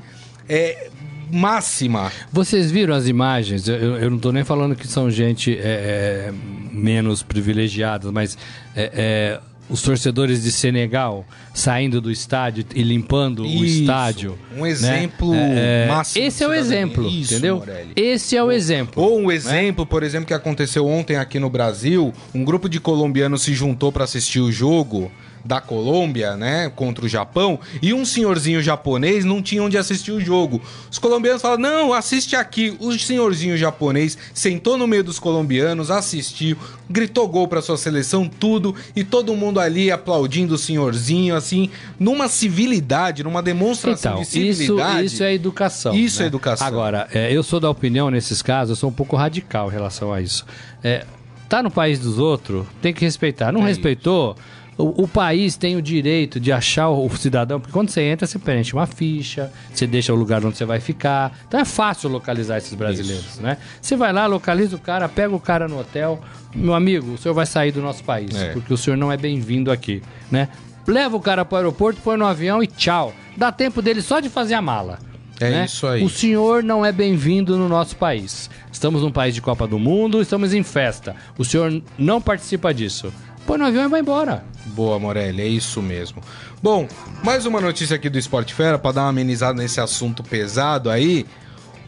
[0.47, 0.89] É,
[1.31, 2.11] máxima.
[2.31, 3.67] Vocês viram as imagens?
[3.67, 5.61] Eu, eu- não tô nem falando que são gente é,
[6.29, 6.33] é,
[6.71, 8.35] menos privilegiada, mas
[8.75, 9.39] é, é,
[9.69, 14.37] os torcedores de Senegal saindo do estádio e limpando o Isso, estádio.
[14.55, 14.69] um né?
[14.69, 17.57] exemplo É, é, máximo Esse é o exemplo, Isso, entendeu?
[17.57, 17.91] Morelli.
[17.95, 19.03] Esse é o exemplo.
[19.03, 23.43] Ou um exemplo, por exemplo, que aconteceu ontem aqui no Brasil, um grupo de colombianos
[23.43, 25.11] se juntou para assistir o jogo
[25.43, 30.19] da Colômbia, né, contra o Japão, e um senhorzinho japonês não tinha onde assistir o
[30.19, 30.61] jogo.
[30.91, 32.75] Os colombianos falaram: "Não, assiste aqui".
[32.79, 36.57] O senhorzinho japonês sentou no meio dos colombianos, assistiu,
[36.89, 41.69] gritou gol para sua seleção, tudo, e todo mundo ali aplaudindo o senhorzinho assim,
[41.99, 45.05] numa civilidade, numa demonstração Então, de isso, civilidade.
[45.05, 45.95] isso é educação.
[45.95, 46.25] Isso né?
[46.25, 46.67] é educação.
[46.67, 50.11] Agora, é, eu sou da opinião, nesses casos, eu sou um pouco radical em relação
[50.13, 50.45] a isso.
[50.83, 51.05] É,
[51.47, 53.51] tá no país dos outros, tem que respeitar.
[53.51, 54.35] Não É respeitou,
[54.79, 58.25] o, o país tem o direito de achar o, o cidadão, porque quando você entra,
[58.25, 61.37] você preenche uma ficha, você deixa o lugar onde você vai ficar.
[61.45, 63.57] Então é fácil localizar esses brasileiros, né?
[63.81, 66.21] Você vai lá, localiza o cara, pega o cara no hotel.
[66.55, 68.53] Meu amigo, o senhor vai sair do nosso país, É.
[68.53, 70.01] porque o senhor não é bem-vindo aqui,
[70.31, 70.47] né?
[70.87, 73.13] Leva o cara para o aeroporto, põe no avião e tchau.
[73.35, 74.97] Dá tempo dele só de fazer a mala.
[75.41, 75.65] É né?
[75.65, 76.03] isso aí.
[76.03, 78.49] O senhor não é bem-vindo no nosso país.
[78.71, 81.15] Estamos num país de Copa do Mundo, estamos em festa.
[81.37, 83.11] O senhor não participa disso.
[83.45, 84.43] Põe no avião e vai embora.
[84.69, 86.21] Boa, Morelli, é isso mesmo.
[86.61, 86.87] Bom,
[87.23, 91.25] mais uma notícia aqui do Esporte Fera para dar uma amenizada nesse assunto pesado aí.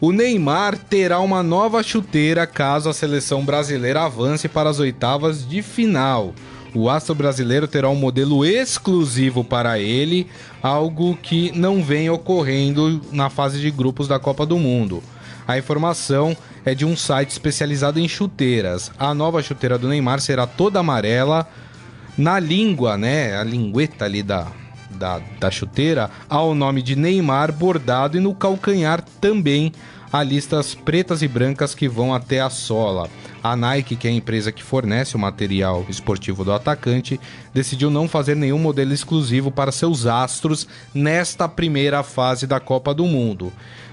[0.00, 5.62] O Neymar terá uma nova chuteira caso a seleção brasileira avance para as oitavas de
[5.62, 6.34] final.
[6.74, 10.26] O astro brasileiro terá um modelo exclusivo para ele,
[10.62, 15.02] algo que não vem ocorrendo na fase de grupos da Copa do Mundo.
[15.46, 18.90] A informação é de um site especializado em chuteiras.
[18.98, 21.46] A nova chuteira do Neymar será toda amarela,
[22.16, 24.46] na língua, né, a lingueta ali da,
[24.90, 29.72] da, da chuteira, há o nome de Neymar bordado e no calcanhar também
[30.12, 33.08] há listas pretas e brancas que vão até a sola.
[33.42, 37.18] A Nike, que é a empresa que fornece o material esportivo do atacante,
[37.52, 43.04] decidiu não fazer nenhum modelo exclusivo para seus astros nesta primeira fase da Copa do
[43.06, 43.52] Mundo.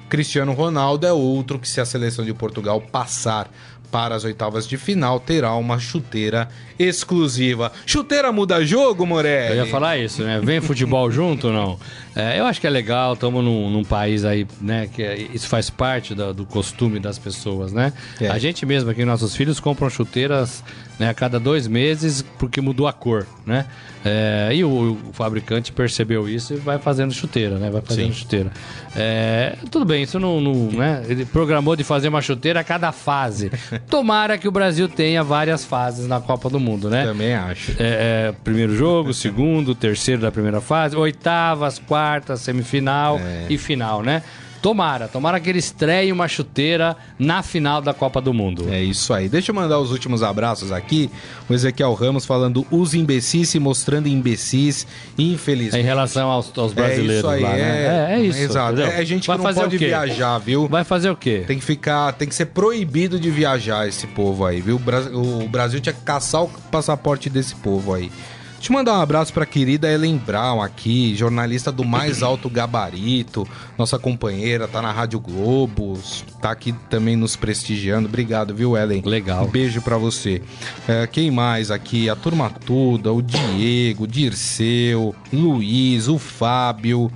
[0.10, 3.50] Cristiano Ronaldo é outro que, se a seleção de Portugal passar
[3.92, 7.72] para as oitavas de final, terá uma chuteira exclusiva.
[7.86, 9.58] Chuteira muda jogo, Morelli?
[9.58, 10.40] Eu ia falar isso, né?
[10.44, 11.80] Vem futebol junto ou não?
[12.16, 14.90] É, eu acho que é legal, estamos num, num país aí, né?
[14.94, 17.94] Que é- isso faz parte da- do costume das pessoas, né?
[18.20, 18.28] É.
[18.30, 20.64] A gente mesmo aqui, nossos filhos compram chuteiras
[21.00, 21.10] né?
[21.10, 23.66] A cada dois meses, porque mudou a cor, né?
[24.04, 27.70] É, e o, o, fabricante percebeu isso e vai fazendo chuteira, né?
[27.70, 28.20] Vai fazendo Sim.
[28.20, 28.52] chuteira.
[28.96, 31.04] É, tudo bem, isso não, não, né?
[31.08, 33.52] Ele programou de fazer uma chuteira a cada fase.
[33.90, 37.06] Tomara que o Brasil tenha várias fases na Copa do Mundo, né?
[37.06, 37.72] Também acho.
[37.80, 43.48] É, é primeiro jogo, segundo, terceiro da primeira fase, oitavas, quartas, semifinal é.
[43.50, 44.24] e final, né?
[44.62, 48.68] Tomara, tomara que ele estreie uma chuteira na final da Copa do Mundo.
[48.70, 49.30] É isso aí.
[49.30, 51.10] Deixa eu mandar os últimos abraços aqui.
[51.50, 54.86] O Ezequiel Ramos falando os imbecis se mostrando imbecis,
[55.18, 55.82] infelizmente.
[55.82, 57.60] Em relação aos, aos brasileiros é isso aí, lá, né?
[57.60, 58.40] é, é, isso.
[58.40, 58.82] Exato.
[58.82, 60.68] É gente Vai que não pode viajar, viu?
[60.68, 61.44] Vai fazer o quê?
[61.48, 64.80] Tem que ficar, tem que ser proibido de viajar esse povo aí, viu?
[65.14, 68.12] O Brasil tinha que caçar o passaporte desse povo aí.
[68.60, 72.50] Deixa eu mandar um abraço para a querida Ellen Brown aqui, jornalista do mais alto
[72.50, 73.48] gabarito,
[73.78, 75.98] nossa companheira, tá na Rádio Globo,
[76.42, 78.10] tá aqui também nos prestigiando.
[78.10, 79.02] Obrigado, viu, Ellen?
[79.06, 79.46] Legal.
[79.46, 80.42] Um beijo para você.
[80.86, 82.10] É, quem mais aqui?
[82.10, 87.10] A turma toda, o Diego, o Dirceu, Luiz, o Fábio.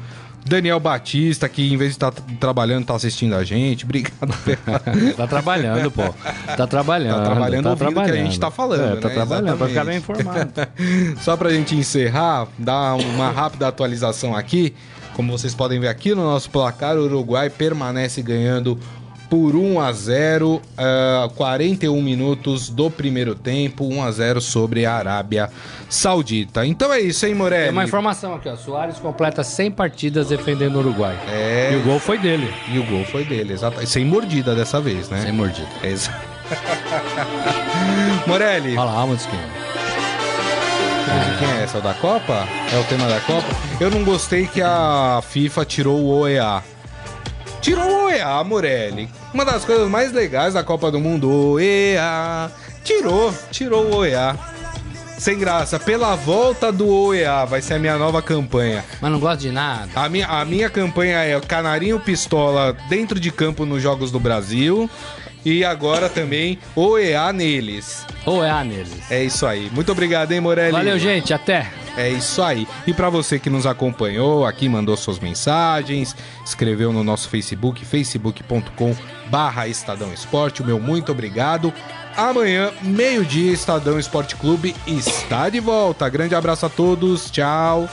[0.45, 3.85] Daniel Batista, que em vez de estar tá trabalhando, tá assistindo a gente.
[3.85, 4.33] Obrigado.
[5.15, 6.13] tá trabalhando, pô.
[6.57, 7.17] Tá trabalhando.
[7.17, 8.13] Tá trabalhando tá ouvindo trabalhando.
[8.13, 9.13] que a gente tá falando, é, tá né?
[9.13, 10.51] trabalhando, pra ficar bem informado.
[11.21, 14.73] Só pra gente encerrar, dar uma rápida atualização aqui.
[15.13, 18.79] Como vocês podem ver aqui no nosso placar, o Uruguai permanece ganhando
[19.33, 24.93] por 1 a 0, uh, 41 minutos do primeiro tempo, 1 a 0 sobre a
[24.93, 25.49] Arábia
[25.89, 26.63] Saudita.
[26.67, 27.63] Então é isso, hein, Morelli?
[27.63, 28.55] Tem uma informação aqui, ó.
[28.55, 31.17] Soares completa 100 partidas defendendo o Uruguai.
[31.27, 31.71] É.
[31.73, 32.47] E o gol foi dele.
[32.71, 33.83] E o gol foi dele, exato.
[33.87, 35.23] Sem mordida dessa vez, né?
[35.23, 35.67] Sem mordida.
[35.81, 36.15] Exato.
[38.27, 38.75] Morelli.
[38.75, 39.49] De esquina.
[41.39, 41.81] Quem é essa?
[41.81, 42.47] Da Copa?
[42.71, 43.47] É o tema da Copa?
[43.79, 46.63] Eu não gostei que a FIFA tirou o OEA.
[47.61, 49.09] Tirou o OEA, Morelli.
[49.33, 52.51] Uma das coisas mais legais da Copa do Mundo, OEA.
[52.83, 54.37] Tirou, tirou o OEA.
[55.17, 58.85] Sem graça, pela volta do OEA, vai ser a minha nova campanha.
[59.01, 59.89] Mas não gosto de nada.
[59.95, 64.87] A minha, a minha campanha é Canarinho Pistola dentro de campo nos Jogos do Brasil.
[65.45, 68.05] E agora também OEA neles.
[68.25, 69.09] OEA neles.
[69.09, 69.69] É isso aí.
[69.73, 70.73] Muito obrigado, hein, Morelli?
[70.73, 71.33] Valeu, gente.
[71.33, 71.71] Até.
[71.97, 72.67] É isso aí.
[72.87, 76.15] E para você que nos acompanhou, aqui mandou suas mensagens,
[76.45, 78.95] escreveu no nosso Facebook, facebook.com
[79.27, 81.73] barra Estadão Esporte, o meu muito obrigado.
[82.15, 86.07] Amanhã, meio-dia, Estadão Esporte Clube está de volta.
[86.09, 87.89] Grande abraço a todos, tchau.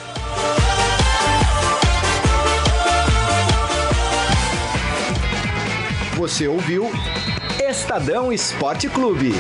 [6.17, 6.91] Você ouviu
[7.67, 9.33] Estadão Esporte Clube.